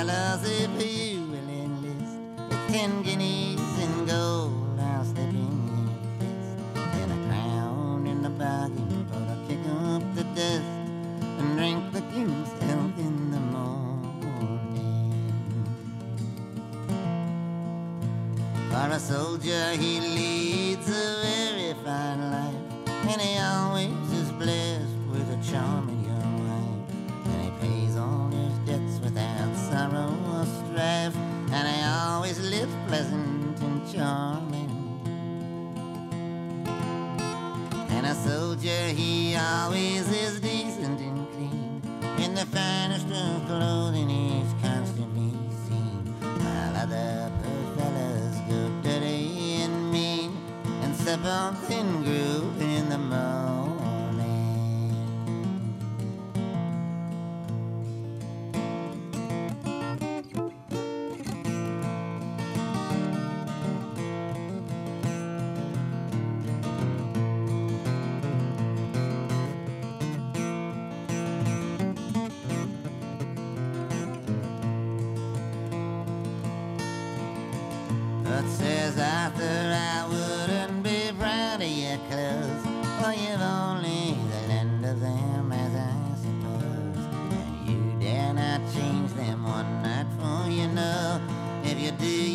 fellas 0.00 0.40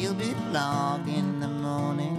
you'll 0.06 0.14
be 0.14 0.36
flogged 0.52 1.10
in 1.10 1.40
the 1.40 1.48
morning. 1.48 2.16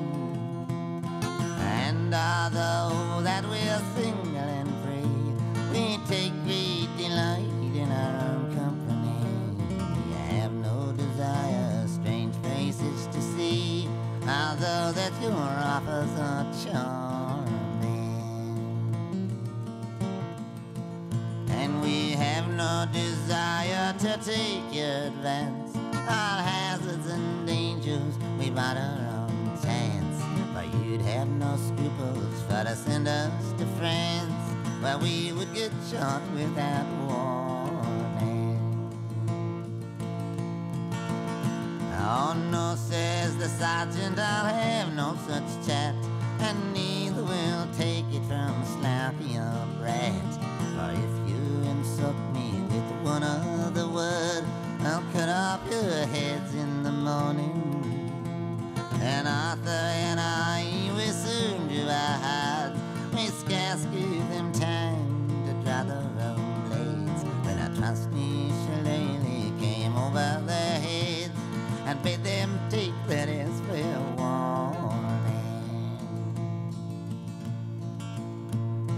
And 1.60 2.12
although 2.12 3.22
that 3.22 3.44
we're 3.44 3.80
single 3.94 4.48
and 4.58 4.68
free, 4.82 5.22
we 5.70 5.96
take 6.08 6.32
great 6.42 6.88
delight 6.98 7.46
in 7.82 7.88
our 7.92 8.14
own 8.30 8.44
company. 8.56 9.20
We 10.08 10.14
have 10.34 10.52
no 10.54 10.94
desire, 10.96 11.86
strange 11.86 12.34
faces 12.42 13.06
to 13.06 13.22
see, 13.22 13.88
although 14.22 14.90
that 14.90 15.12
your 15.22 15.46
offers 15.76 16.10
are 16.30 16.46
charming. 16.64 17.46
And 21.50 21.80
we 21.82 22.10
have 22.24 22.48
no 22.48 22.88
desire 22.92 23.94
to 24.00 24.18
take 24.24 24.74
advance. 24.74 25.76
I'll 26.08 26.42
have 26.42 26.65
about 28.56 28.78
our 28.78 29.28
own 29.28 29.50
chance. 29.62 30.16
But 30.54 30.64
you'd 30.76 31.02
have 31.02 31.28
no 31.28 31.58
scruples 31.58 32.42
for 32.48 32.64
to 32.64 32.74
send 32.74 33.06
us 33.06 33.52
to 33.58 33.66
France, 33.76 34.32
where 34.80 34.96
we 34.96 35.30
would 35.32 35.52
get 35.52 35.70
shot 35.90 36.22
without 36.32 36.86
warning. 37.06 38.56
Oh 42.00 42.34
no, 42.50 42.76
says 42.76 43.36
the 43.36 43.50
sergeant, 43.50 44.18
I'll 44.18 44.46
have 44.46 44.94
no 44.94 45.18
such 45.28 45.66
chat, 45.66 45.94
and 46.40 46.72
neither 46.72 47.24
will 47.24 47.68
take 47.76 48.06
it 48.10 48.24
from 48.24 48.52
a 48.62 48.66
sloppy 48.78 49.36
old 49.36 49.78
brat. 49.80 50.32
For 50.72 50.92
if 50.92 51.14
you 51.28 51.42
insult 51.72 52.16
me 52.32 52.48
with 52.72 52.88
one 53.04 53.22
other 53.22 53.86
word, 53.86 54.44
I'll 54.80 55.04
cut 55.12 55.28
off 55.28 55.60
your 55.70 56.06
heads 56.06 56.54
in 56.54 56.82
the 56.82 56.92
morning 56.92 57.65
and 59.08 59.28
Arthur 59.28 59.70
and 59.70 60.18
I, 60.18 60.66
we 60.96 61.06
soon 61.12 61.68
drew 61.68 61.88
our 61.88 62.18
hearts. 62.26 62.78
We 63.14 63.26
scarce 63.26 63.84
gave 63.86 64.28
them 64.30 64.52
time 64.52 65.28
to 65.46 65.52
draw 65.62 65.84
their 65.84 66.10
own 66.26 66.68
blades. 66.68 67.22
When 67.44 67.56
a 67.56 67.72
trusty 67.76 68.50
shillelagh 68.62 69.60
came 69.60 69.96
over 69.96 70.42
their 70.44 70.80
heads 70.80 71.38
and 71.86 72.02
bid 72.02 72.24
them 72.24 72.58
take 72.68 72.94
that 73.06 73.28
as 73.28 73.60
fair 73.70 74.00
warning. 74.16 75.46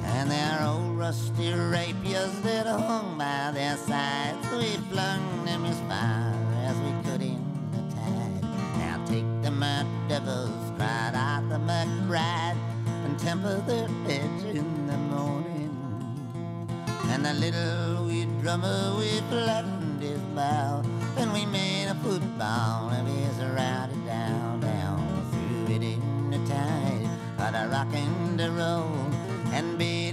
And 0.05 0.31
their 0.31 0.59
old 0.63 0.97
rusty 0.97 1.53
rapiers 1.53 2.33
that 2.41 2.67
hung 2.67 3.19
by 3.19 3.51
their 3.53 3.77
sides, 3.77 4.39
we 4.53 4.79
flung 4.91 5.45
them 5.45 5.67
as 5.67 5.79
far 5.81 6.38
temper 13.29 13.61
their 13.67 13.89
heads 14.07 14.43
in 14.45 14.87
the 14.87 14.97
morning. 14.97 15.77
And 17.11 17.27
the 17.27 17.35
little 17.35 18.07
wee 18.07 18.27
drummer, 18.41 18.95
we 18.99 19.21
flattened 19.29 20.01
his 20.01 20.23
mouth, 20.35 20.87
and 21.19 21.31
we 21.35 21.45
made 21.45 21.89
a 21.89 21.95
football 21.97 22.89
of 22.89 23.07
his 23.07 23.37
routed 23.57 24.03
down, 24.07 24.61
down. 24.61 25.05
Threw 25.31 25.77
it 25.77 25.83
in 25.83 26.31
the 26.31 26.39
tide, 26.49 27.07
on 27.39 27.55
a 27.55 27.69
rock 27.69 27.93
and 27.93 28.41
a 28.41 28.51
roll, 28.51 28.97
and 29.53 29.77
be 29.77 30.08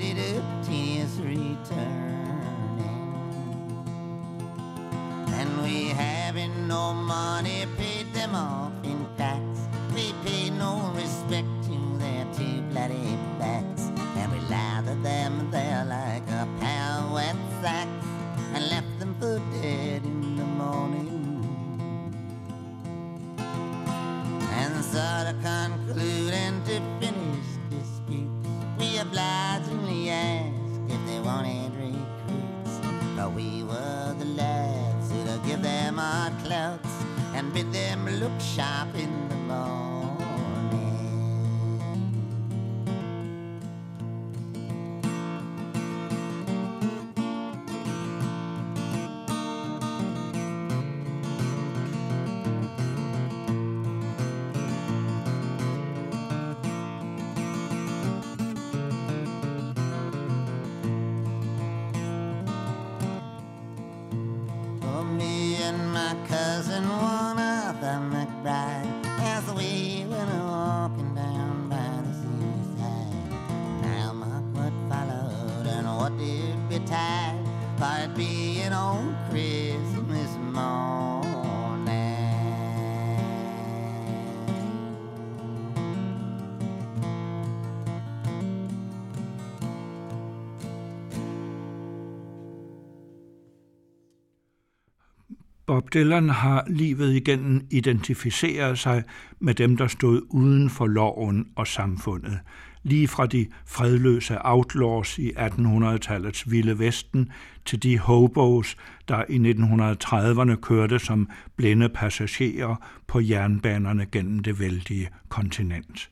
Bob 95.95 95.99
Dylan 95.99 96.29
har 96.29 96.63
livet 96.67 97.15
igennem 97.15 97.67
identificeret 97.71 98.79
sig 98.79 99.03
med 99.39 99.53
dem, 99.53 99.77
der 99.77 99.87
stod 99.87 100.21
uden 100.29 100.69
for 100.69 100.87
loven 100.87 101.47
og 101.55 101.67
samfundet. 101.67 102.39
Lige 102.83 103.07
fra 103.07 103.25
de 103.25 103.47
fredløse 103.65 104.37
outlaws 104.41 105.17
i 105.17 105.31
1800-tallets 105.31 106.51
vilde 106.51 106.79
vesten 106.79 107.31
til 107.65 107.83
de 107.83 107.99
hobos, 107.99 108.77
der 109.07 109.23
i 109.29 109.51
1930'erne 109.51 110.55
kørte 110.55 110.99
som 110.99 111.29
blinde 111.55 111.89
passagerer 111.89 112.75
på 113.07 113.19
jernbanerne 113.19 114.05
gennem 114.11 114.39
det 114.39 114.59
vældige 114.59 115.09
kontinent. 115.29 116.09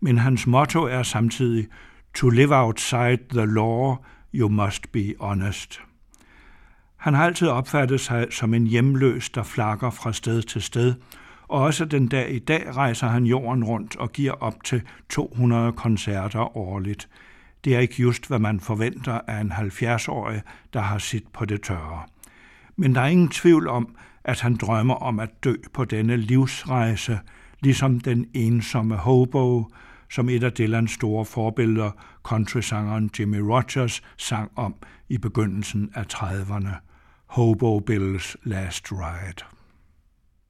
Men 0.00 0.18
hans 0.18 0.46
motto 0.46 0.82
er 0.82 1.02
samtidig 1.02 1.66
To 2.14 2.28
live 2.28 2.54
outside 2.54 3.18
the 3.30 3.46
law, 3.46 3.96
you 4.34 4.48
must 4.48 4.92
be 4.92 5.14
honest. 5.20 5.80
Han 7.04 7.14
har 7.14 7.24
altid 7.24 7.48
opfattet 7.48 8.00
sig 8.00 8.26
som 8.30 8.54
en 8.54 8.66
hjemløs, 8.66 9.30
der 9.30 9.42
flakker 9.42 9.90
fra 9.90 10.12
sted 10.12 10.42
til 10.42 10.62
sted, 10.62 10.94
og 11.48 11.60
også 11.60 11.84
den 11.84 12.08
dag 12.08 12.34
i 12.34 12.38
dag 12.38 12.76
rejser 12.76 13.06
han 13.06 13.24
jorden 13.24 13.64
rundt 13.64 13.96
og 13.96 14.12
giver 14.12 14.32
op 14.32 14.64
til 14.64 14.82
200 15.08 15.72
koncerter 15.72 16.56
årligt. 16.56 17.08
Det 17.64 17.74
er 17.74 17.78
ikke 17.78 18.02
just, 18.02 18.28
hvad 18.28 18.38
man 18.38 18.60
forventer 18.60 19.20
af 19.26 19.40
en 19.40 19.52
70-årig, 19.52 20.42
der 20.72 20.80
har 20.80 20.98
sit 20.98 21.24
på 21.32 21.44
det 21.44 21.62
tørre. 21.62 22.02
Men 22.76 22.94
der 22.94 23.00
er 23.00 23.06
ingen 23.06 23.28
tvivl 23.28 23.68
om, 23.68 23.96
at 24.24 24.40
han 24.40 24.56
drømmer 24.56 24.94
om 24.94 25.20
at 25.20 25.44
dø 25.44 25.54
på 25.72 25.84
denne 25.84 26.16
livsrejse, 26.16 27.20
ligesom 27.60 28.00
den 28.00 28.26
ensomme 28.34 28.96
hobo, 28.96 29.70
som 30.10 30.28
et 30.28 30.44
af 30.44 30.52
Dylans 30.52 30.90
store 30.90 31.24
forbilleder, 31.24 31.90
countrysangeren 32.22 33.10
Jimmy 33.18 33.38
Rogers, 33.38 34.02
sang 34.16 34.50
om 34.56 34.74
i 35.08 35.18
begyndelsen 35.18 35.90
af 35.94 36.04
30'erne. 36.14 36.93
Hobo 37.28 37.80
Bill's 37.80 38.36
Last 38.44 38.92
Ride. 38.92 39.42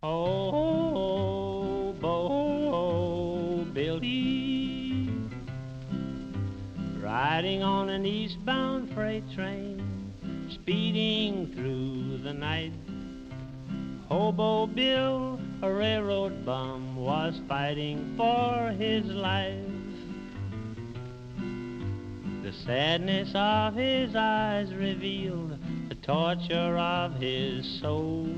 Oh, 0.02 1.94
Bo 1.94 3.64
Billy, 3.72 5.08
riding 7.00 7.62
on 7.62 7.88
an 7.88 8.04
eastbound 8.04 8.92
freight 8.92 9.24
train, 9.34 10.12
speeding 10.50 11.50
through 11.54 12.18
the 12.18 12.34
night. 12.34 12.72
Hobo 14.08 14.66
Bill, 14.66 15.40
a 15.62 15.72
railroad 15.72 16.44
bum, 16.44 16.96
was 16.96 17.40
fighting 17.48 18.14
for 18.16 18.74
his 18.78 19.06
life. 19.06 19.64
The 22.42 22.52
sadness 22.52 23.32
of 23.34 23.74
his 23.74 24.14
eyes 24.14 24.74
revealed 24.74 25.58
the 25.88 25.94
torture 25.96 26.78
of 26.78 27.14
his 27.14 27.80
soul. 27.80 28.28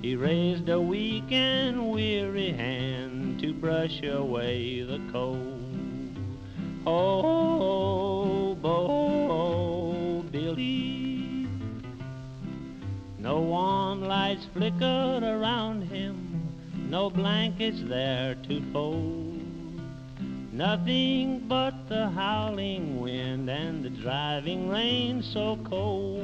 He 0.00 0.16
raised 0.16 0.68
a 0.68 0.80
weak 0.80 1.30
and 1.30 1.90
weary 1.90 2.52
hand 2.52 3.40
to 3.40 3.52
brush 3.54 4.02
away 4.02 4.82
the 4.82 5.00
cold. 5.12 6.18
Oh, 6.86 8.54
Bo 8.56 10.24
Billy. 10.30 11.46
No 13.18 13.40
warm 13.40 14.02
lights 14.02 14.46
flickered 14.52 15.22
around 15.22 15.82
him, 15.82 16.52
no 16.88 17.08
blankets 17.08 17.80
there 17.84 18.34
to 18.48 18.72
fold. 18.72 19.41
Nothing 20.52 21.46
but 21.48 21.88
the 21.88 22.10
howling 22.10 23.00
wind 23.00 23.48
and 23.48 23.82
the 23.82 23.88
driving 23.88 24.68
rain 24.68 25.22
so 25.22 25.58
cold. 25.64 26.22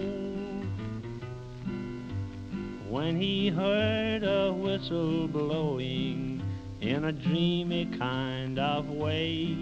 When 2.91 3.19
he 3.19 3.49
heard 3.49 4.25
a 4.25 4.53
whistle 4.53 5.29
blowing 5.29 6.43
in 6.83 7.07
a 7.07 7.13
dreamy 7.13 7.87
kind 7.99 8.59
of 8.59 8.91
way, 8.91 9.57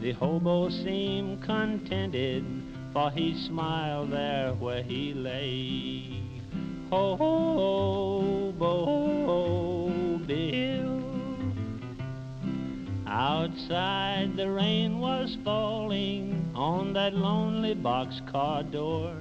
the 0.00 0.10
hobo 0.12 0.68
seemed 0.68 1.44
contented, 1.44 2.44
for 2.92 3.12
he 3.12 3.40
smiled 3.46 4.10
there 4.10 4.52
where 4.54 4.82
he 4.82 5.14
lay. 5.14 6.22
Hobo 6.90 8.50
Bill. 10.26 10.95
Outside 13.18 14.36
the 14.36 14.50
rain 14.50 14.98
was 14.98 15.38
falling 15.42 16.52
on 16.54 16.92
that 16.92 17.14
lonely 17.14 17.74
boxcar 17.74 18.70
door. 18.70 19.14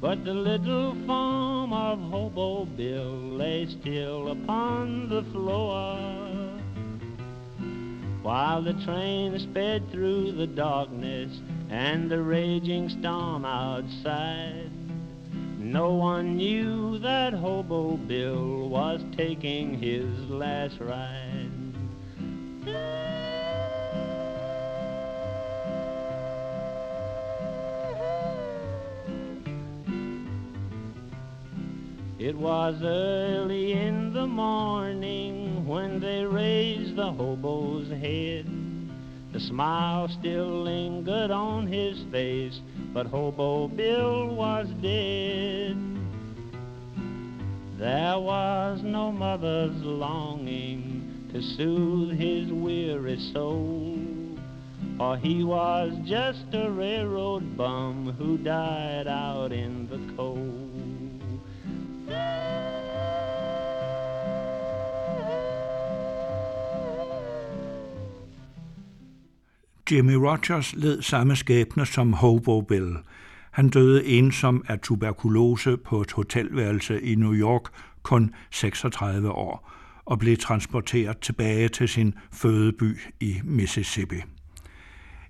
But 0.00 0.24
the 0.24 0.32
little 0.32 0.94
form 1.06 1.74
of 1.74 1.98
Hobo 1.98 2.64
Bill 2.64 3.12
lay 3.36 3.66
still 3.66 4.28
upon 4.28 5.10
the 5.10 5.22
floor. 5.32 5.98
While 8.22 8.62
the 8.62 8.72
train 8.72 9.38
sped 9.38 9.82
through 9.92 10.32
the 10.32 10.46
darkness 10.46 11.40
and 11.68 12.10
the 12.10 12.22
raging 12.22 12.88
storm 12.88 13.44
outside, 13.44 14.70
no 15.58 15.92
one 15.92 16.38
knew 16.38 16.98
that 17.00 17.34
Hobo 17.34 17.98
Bill 17.98 18.66
was 18.70 19.04
taking 19.14 19.74
his 19.74 20.08
last 20.30 20.80
ride. 20.80 21.63
It 22.66 22.74
was 32.34 32.82
early 32.82 33.72
in 33.72 34.14
the 34.14 34.26
morning 34.26 35.66
when 35.66 36.00
they 36.00 36.24
raised 36.24 36.96
the 36.96 37.12
hobo's 37.12 37.90
head. 37.90 38.46
The 39.32 39.40
smile 39.40 40.08
still 40.08 40.62
lingered 40.62 41.30
on 41.30 41.66
his 41.66 42.02
face, 42.10 42.58
but 42.94 43.06
Hobo 43.06 43.68
Bill 43.68 44.34
was 44.34 44.68
dead. 44.80 45.76
There 47.78 48.18
was 48.18 48.80
no 48.82 49.12
mother's 49.12 49.76
longing 49.82 51.03
to 51.34 51.42
soothe 51.42 52.12
his 52.12 52.52
weary 52.52 53.18
soul, 53.32 53.98
for 54.96 55.16
he 55.16 55.42
was 55.42 55.92
just 56.04 56.44
a 56.52 56.70
railroad 56.70 57.56
bum 57.56 58.14
who 58.16 58.38
died 58.38 59.08
out 59.08 59.52
in 59.52 59.88
the 59.88 59.98
cold. 60.16 60.70
Jimmy 69.86 70.14
Rogers 70.14 70.74
led 70.74 71.02
samme 71.02 71.36
skæbne 71.36 71.86
som 71.86 72.12
Hobo 72.12 72.60
Bill. 72.60 72.96
Han 73.50 73.68
døde 73.68 74.04
ensom 74.04 74.64
af 74.68 74.78
tuberkulose 74.78 75.76
på 75.76 76.00
et 76.00 76.12
hotelværelse 76.12 77.02
i 77.02 77.14
New 77.14 77.34
York, 77.34 77.62
kun 78.02 78.34
36 78.50 79.30
år, 79.30 79.70
og 80.04 80.18
blev 80.18 80.36
transporteret 80.36 81.18
tilbage 81.18 81.68
til 81.68 81.88
sin 81.88 82.14
fødeby 82.32 82.98
i 83.20 83.40
Mississippi. 83.44 84.16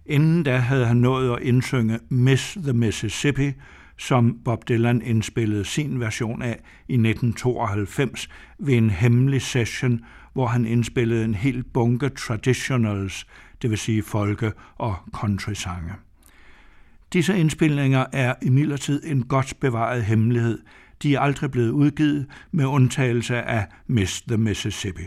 Inden 0.06 0.42
da 0.42 0.56
havde 0.56 0.86
han 0.86 0.96
nået 0.96 1.36
at 1.36 1.42
indsynge 1.42 1.98
Miss 2.08 2.58
the 2.62 2.72
Mississippi, 2.72 3.52
som 3.98 4.38
Bob 4.44 4.68
Dylan 4.68 5.02
indspillede 5.02 5.64
sin 5.64 6.00
version 6.00 6.42
af 6.42 6.60
i 6.88 6.94
1992 6.94 8.28
ved 8.58 8.74
en 8.74 8.90
hemmelig 8.90 9.42
session, 9.42 10.00
hvor 10.32 10.46
han 10.46 10.66
indspillede 10.66 11.24
en 11.24 11.34
hel 11.34 11.62
bunke 11.62 12.08
traditionals, 12.08 13.26
det 13.62 13.70
vil 13.70 13.78
sige 13.78 14.02
folke- 14.02 14.52
og 14.76 14.96
country-sange. 15.12 15.92
Disse 17.12 17.38
indspilninger 17.38 18.06
er 18.12 18.34
imidlertid 18.42 19.02
en 19.04 19.22
godt 19.22 19.54
bevaret 19.60 20.04
hemmelighed. 20.04 20.58
De 21.02 21.14
er 21.14 21.20
aldrig 21.20 21.50
blevet 21.50 21.70
udgivet 21.70 22.26
med 22.52 22.64
undtagelse 22.64 23.42
af 23.42 23.66
Miss 23.86 24.22
the 24.22 24.36
Mississippi. 24.36 25.02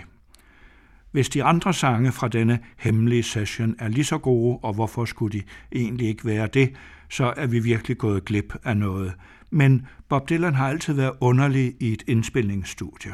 Hvis 1.12 1.30
de 1.30 1.44
andre 1.44 1.74
sange 1.74 2.12
fra 2.12 2.28
denne 2.28 2.60
hemmelige 2.78 3.24
session 3.24 3.76
er 3.80 3.88
lige 3.88 4.04
så 4.04 4.18
gode, 4.18 4.60
og 4.64 4.74
hvorfor 4.74 5.06
skulle 5.06 5.40
de 5.40 5.44
egentlig 5.72 6.08
ikke 6.08 6.26
være 6.26 6.48
det, 6.48 6.74
så 7.10 7.34
er 7.38 7.48
vi 7.48 7.60
virkelig 7.60 7.98
gået 7.98 8.26
glip 8.26 8.56
af 8.64 8.78
noget. 8.78 9.14
Men 9.52 9.88
Bob 10.10 10.30
Dylan 10.30 10.56
har 10.56 10.70
altid 10.70 10.94
været 10.94 11.14
underlig 11.22 11.76
i 11.80 11.94
et 11.94 12.04
indspilningsstudie. 12.08 13.14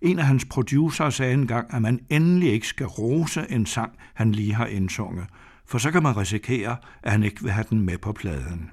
En 0.00 0.18
af 0.18 0.24
hans 0.26 0.44
producer 0.44 1.10
sagde 1.10 1.34
engang, 1.34 1.74
at 1.74 1.82
man 1.82 2.00
endelig 2.10 2.52
ikke 2.52 2.66
skal 2.66 2.86
rose 2.86 3.46
en 3.50 3.66
sang, 3.66 3.92
han 4.14 4.32
lige 4.32 4.54
har 4.54 4.66
indsunget, 4.66 5.26
for 5.66 5.78
så 5.78 5.90
kan 5.90 6.02
man 6.02 6.16
risikere, 6.16 6.76
at 7.02 7.12
han 7.12 7.22
ikke 7.22 7.42
vil 7.42 7.52
have 7.52 7.66
den 7.70 7.80
med 7.80 7.98
på 7.98 8.12
pladen. 8.12 8.70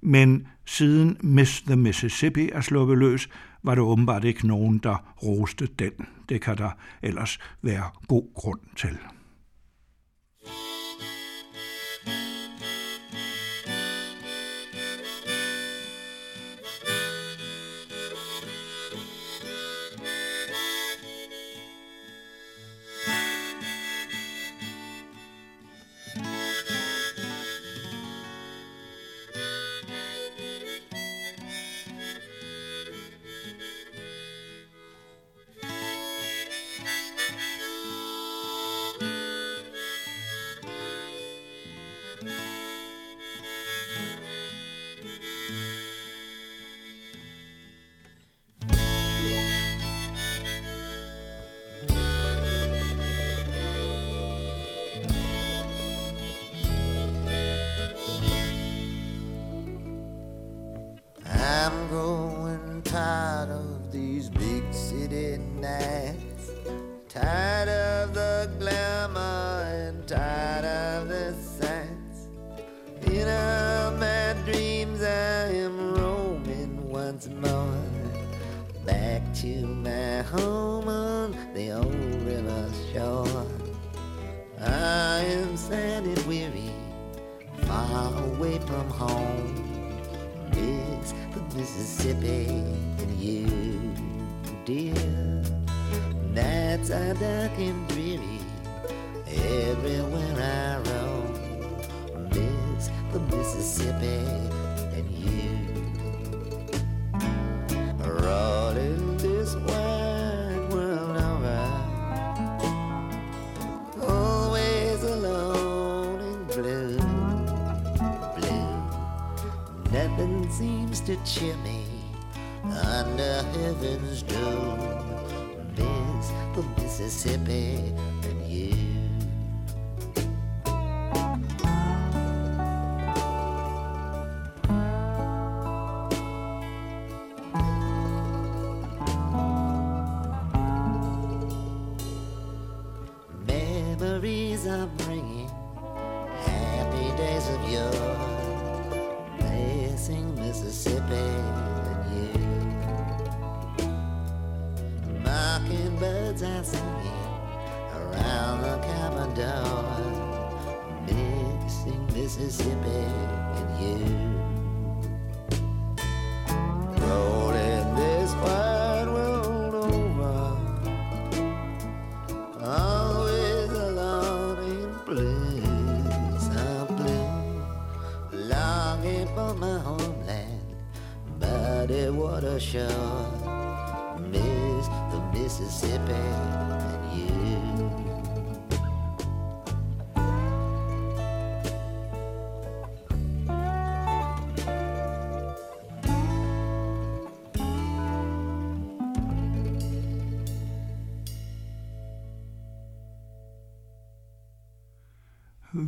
Men 0.00 0.46
siden 0.70 1.16
Miss 1.20 1.62
the 1.62 1.76
Mississippi 1.76 2.50
er 2.52 2.60
sluppet 2.60 2.98
løs, 2.98 3.28
var 3.62 3.74
der 3.74 3.82
åbenbart 3.82 4.24
ikke 4.24 4.46
nogen, 4.46 4.78
der 4.78 5.14
roste 5.22 5.66
den. 5.66 5.92
Det 6.28 6.40
kan 6.40 6.56
der 6.56 6.70
ellers 7.02 7.38
være 7.62 7.84
god 8.08 8.34
grund 8.34 8.60
til. 8.76 8.98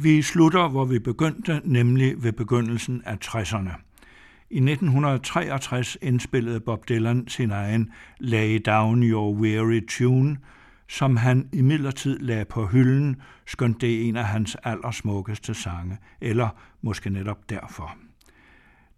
Vi 0.03 0.23
slutter, 0.23 0.69
hvor 0.69 0.85
vi 0.85 0.99
begyndte, 0.99 1.61
nemlig 1.65 2.23
ved 2.23 2.33
begyndelsen 2.33 3.03
af 3.05 3.17
60'erne. 3.25 3.71
I 4.51 4.57
1963 4.57 5.99
indspillede 6.03 6.61
Bob 6.61 6.89
Dylan 6.89 7.29
sin 7.29 7.51
egen 7.51 7.91
Lay 8.19 8.61
Down 8.67 9.03
Your 9.03 9.35
Weary 9.35 9.81
Tune, 9.89 10.37
som 10.89 11.17
han 11.17 11.49
imidlertid 11.53 12.19
lagde 12.19 12.45
på 12.45 12.67
hylden, 12.67 13.17
skønt 13.47 13.81
det 13.81 13.95
er 13.95 14.09
en 14.09 14.17
af 14.17 14.25
hans 14.25 14.57
allersmukkeste 14.65 15.55
sange, 15.55 15.99
eller 16.21 16.49
måske 16.83 17.11
netop 17.11 17.51
derfor. 17.51 17.97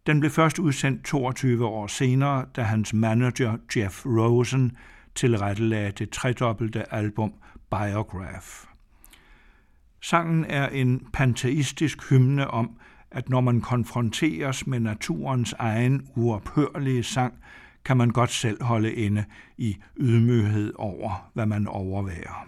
Den 0.07 0.21
blev 0.21 0.31
først 0.31 0.59
udsendt 0.59 1.05
22 1.05 1.67
år 1.67 1.87
senere, 1.87 2.45
da 2.57 2.63
hans 2.63 2.95
manager 2.95 3.57
Jeff 3.77 4.07
Rosen 4.07 4.73
tilrettelagde 5.15 5.91
det 5.91 6.11
tredobbelte 6.11 6.95
album 6.95 7.33
Biograph. 7.71 8.74
Sangen 10.05 10.45
er 10.45 10.69
en 10.69 11.07
panteistisk 11.13 12.11
hymne 12.11 12.51
om, 12.51 12.71
at 13.11 13.29
når 13.29 13.41
man 13.41 13.61
konfronteres 13.61 14.67
med 14.67 14.81
naturens 14.81 15.55
egen 15.59 16.09
uophørlige 16.17 17.03
sang, 17.03 17.35
kan 17.85 17.97
man 17.97 18.11
godt 18.11 18.31
selv 18.31 18.63
holde 18.63 18.95
inde 18.95 19.25
i 19.59 19.77
ydmyghed 19.97 20.73
over, 20.77 21.31
hvad 21.35 21.47
man 21.47 21.67
overværer. 21.67 22.47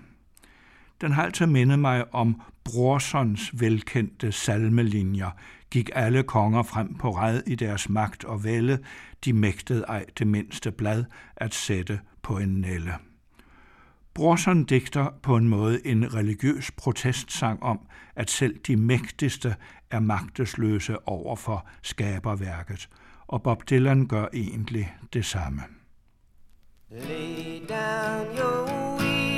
Den 1.00 1.12
har 1.12 1.22
altid 1.22 1.46
mindet 1.46 1.78
mig 1.78 2.14
om 2.14 2.40
Brorsons 2.64 3.60
velkendte 3.60 4.32
salmelinjer. 4.32 5.30
Gik 5.70 5.90
alle 5.94 6.22
konger 6.22 6.62
frem 6.62 6.94
på 6.94 7.10
red 7.10 7.42
i 7.46 7.54
deres 7.54 7.88
magt 7.88 8.24
og 8.24 8.44
vælde, 8.44 8.78
de 9.24 9.32
mægtede 9.32 9.84
ej 9.88 10.04
det 10.18 10.26
mindste 10.26 10.72
blad 10.72 11.04
at 11.36 11.54
sætte 11.54 12.00
på 12.22 12.38
en 12.38 12.60
nælle. 12.60 12.92
Brorson 14.16 14.64
digter 14.64 15.06
på 15.22 15.36
en 15.36 15.48
måde 15.48 15.86
en 15.86 16.14
religiøs 16.14 16.70
protestsang 16.70 17.62
om, 17.62 17.80
at 18.14 18.30
selv 18.30 18.58
de 18.66 18.76
mægtigste 18.76 19.56
er 19.90 20.00
magtesløse 20.00 21.08
over 21.08 21.36
for 21.36 21.66
skaberværket, 21.82 22.88
og 23.26 23.42
Bob 23.42 23.70
Dylan 23.70 24.06
gør 24.06 24.26
egentlig 24.32 24.94
det 25.12 25.24
samme. 25.24 25.62
Lay 26.90 27.60
down 27.68 28.26
your 28.38 28.68
weary 29.00 29.36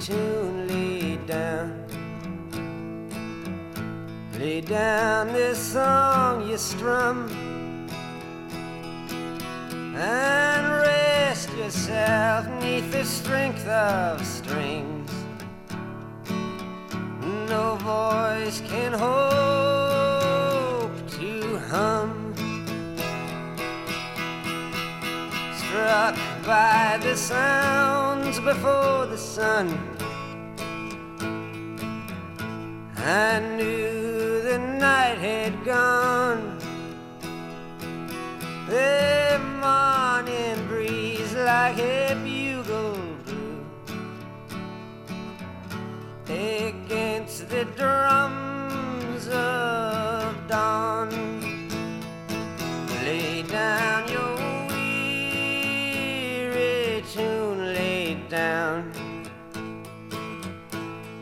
tune, 0.00 0.66
lay 0.66 1.18
down. 1.28 1.70
Lay 4.38 4.60
down 4.60 5.28
this 5.28 5.58
song 5.58 6.50
you 6.50 6.56
strum 6.56 7.28
and 9.96 11.03
rest 11.34 11.50
yourself 11.56 12.46
neath 12.62 12.92
the 12.92 13.04
strength 13.04 13.66
of 13.66 14.24
strings. 14.24 15.10
No 17.48 17.74
voice 17.80 18.60
can 18.60 18.92
hope 18.92 20.12
to 21.18 21.58
hum. 21.70 22.34
Struck 25.58 26.14
by 26.46 26.98
the 27.02 27.16
sounds 27.16 28.38
before 28.38 29.06
the 29.06 29.18
sun. 29.18 29.76
I 32.96 33.40
knew 33.56 34.40
the 34.42 34.58
night 34.78 35.18
had 35.18 35.64
gone. 35.64 36.58
The 38.68 39.40
morning 39.60 39.93
breeze 39.93 39.93
like 41.44 41.78
a 41.78 42.14
bugle 42.24 42.96
blew 43.26 43.64
against 46.26 47.48
the 47.50 47.66
drums 47.76 49.28
of 49.28 50.34
dawn. 50.48 51.10
Lay 53.04 53.42
down 53.42 54.08
your 54.08 54.36
weary 55.18 57.04
tune, 57.12 57.74
lay 57.74 58.14
down. 58.30 58.90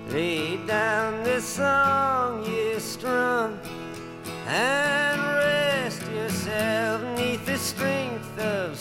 Lay 0.08 0.56
down 0.68 1.24
the 1.24 1.40
song 1.40 2.44
you 2.44 2.78
strum 2.78 3.58
and 4.46 5.20
rest 5.20 6.02
yourself 6.12 7.02
neath 7.18 7.44
the 7.44 7.58
strength 7.58 8.38
of 8.38 8.78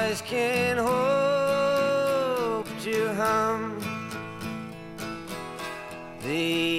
Voice 0.00 0.22
can 0.22 0.78
hope 0.78 2.66
to 2.82 3.14
hum. 3.14 3.78
The 6.22 6.69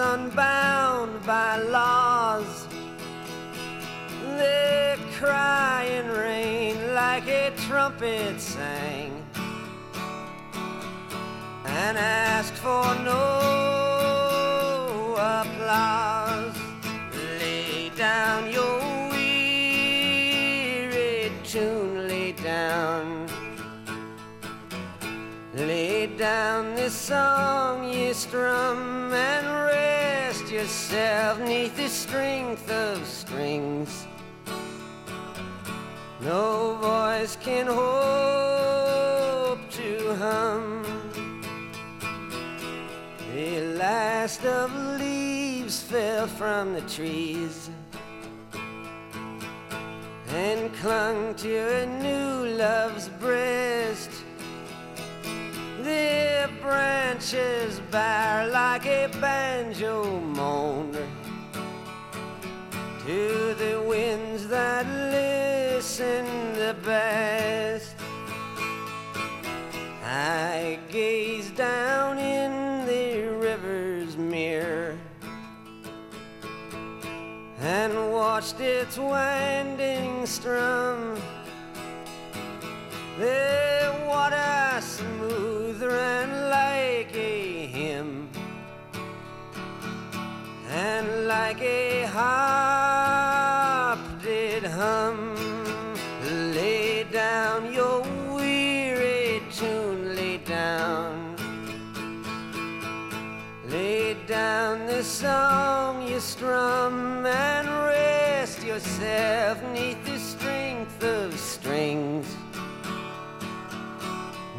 unbound 0.00 1.24
by 1.26 1.58
laws. 1.58 2.66
The 4.38 4.98
crying 5.18 6.08
rain 6.08 6.94
like 6.94 7.28
a 7.28 7.52
trumpet 7.66 8.40
sang 8.40 9.22
and 11.66 11.98
asked 11.98 12.54
for 12.54 12.94
no 13.04 13.20
applause. 15.18 16.56
Lay 17.38 17.90
down 17.96 18.50
your 18.50 18.80
weary 19.10 20.00
tune, 21.44 22.08
lay 22.08 22.32
down. 22.32 23.28
Lay 25.54 26.06
down 26.06 26.74
this 26.74 26.94
song 26.94 27.92
you 27.92 28.14
strum 28.14 28.89
yourself 30.60 31.40
neath 31.40 31.74
the 31.74 31.88
strength 31.88 32.70
of 32.70 33.06
strings. 33.06 34.06
No 36.20 36.76
voice 36.82 37.34
can 37.36 37.66
hope 37.66 39.60
to 39.70 40.14
hum. 40.16 40.84
The 43.32 43.60
last 43.78 44.44
of 44.44 44.70
leaves 45.00 45.82
fell 45.82 46.26
from 46.26 46.74
the 46.74 46.82
trees 46.82 47.70
and 50.28 50.74
clung 50.74 51.34
to 51.36 51.82
a 51.82 51.86
new 51.86 52.54
love's 52.58 53.08
breast. 53.08 54.09
Branches 56.70 57.80
bare 57.90 58.46
like 58.46 58.86
a 58.86 59.08
banjo 59.20 60.20
moan 60.20 60.92
to 63.04 63.54
the 63.54 63.82
winds 63.88 64.46
that 64.46 64.86
listen 64.86 66.24
the 66.54 66.76
best. 66.84 67.96
I 70.04 70.78
gaze 70.92 71.50
down 71.50 72.18
in 72.18 72.86
the 72.86 73.36
river's 73.48 74.16
mirror 74.16 74.96
and 77.58 78.12
watched 78.12 78.60
its 78.60 78.96
winding 78.96 80.24
strum. 80.24 81.20
The 83.18 83.92
water 84.06 84.80
smoother 84.80 85.59
Lutheran 85.80 86.50
like 86.50 87.14
a 87.16 87.66
hymn 87.66 88.28
and 90.68 91.26
like 91.26 91.62
a 91.62 92.04
harp 92.06 93.98
did 94.22 94.62
hum. 94.64 95.34
Lay 96.54 97.04
down 97.04 97.72
your 97.72 98.02
weary 98.34 99.40
tune, 99.50 100.14
lay 100.14 100.36
down, 100.36 101.34
lay 103.66 104.16
down 104.26 104.86
the 104.86 105.02
song 105.02 106.06
you 106.06 106.20
strum 106.20 107.24
and 107.24 107.66
rest 107.86 108.62
yourself 108.62 109.62
neath 109.72 110.04
the 110.04 110.18
strength 110.18 111.02
of 111.02 111.39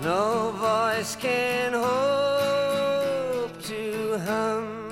No 0.03 0.51
voice 0.51 1.15
can 1.15 1.73
hope 1.73 3.53
to 3.61 4.17
hum. 4.17 4.91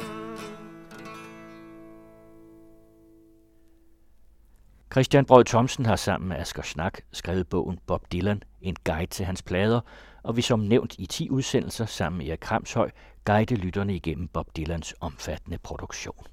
Christian 4.91 5.25
Brød 5.25 5.45
Thomsen 5.45 5.85
har 5.85 5.95
sammen 5.95 6.27
med 6.27 6.37
Asger 6.37 6.63
Snak 6.63 6.99
skrevet 7.11 7.47
bogen 7.47 7.79
Bob 7.87 8.11
Dylan, 8.11 8.43
en 8.61 8.75
guide 8.83 9.05
til 9.05 9.25
hans 9.25 9.41
plader, 9.41 9.81
og 10.23 10.35
vi 10.37 10.41
som 10.41 10.59
nævnt 10.59 10.95
i 10.99 11.05
10 11.05 11.29
udsendelser 11.29 11.85
sammen 11.85 12.17
med 12.17 12.27
Erik 12.27 12.39
Kramshøj 12.39 12.91
guide 13.25 13.55
lytterne 13.55 13.95
igennem 13.95 14.27
Bob 14.27 14.47
Dylans 14.57 14.93
omfattende 15.01 15.57
produktion. 15.57 16.25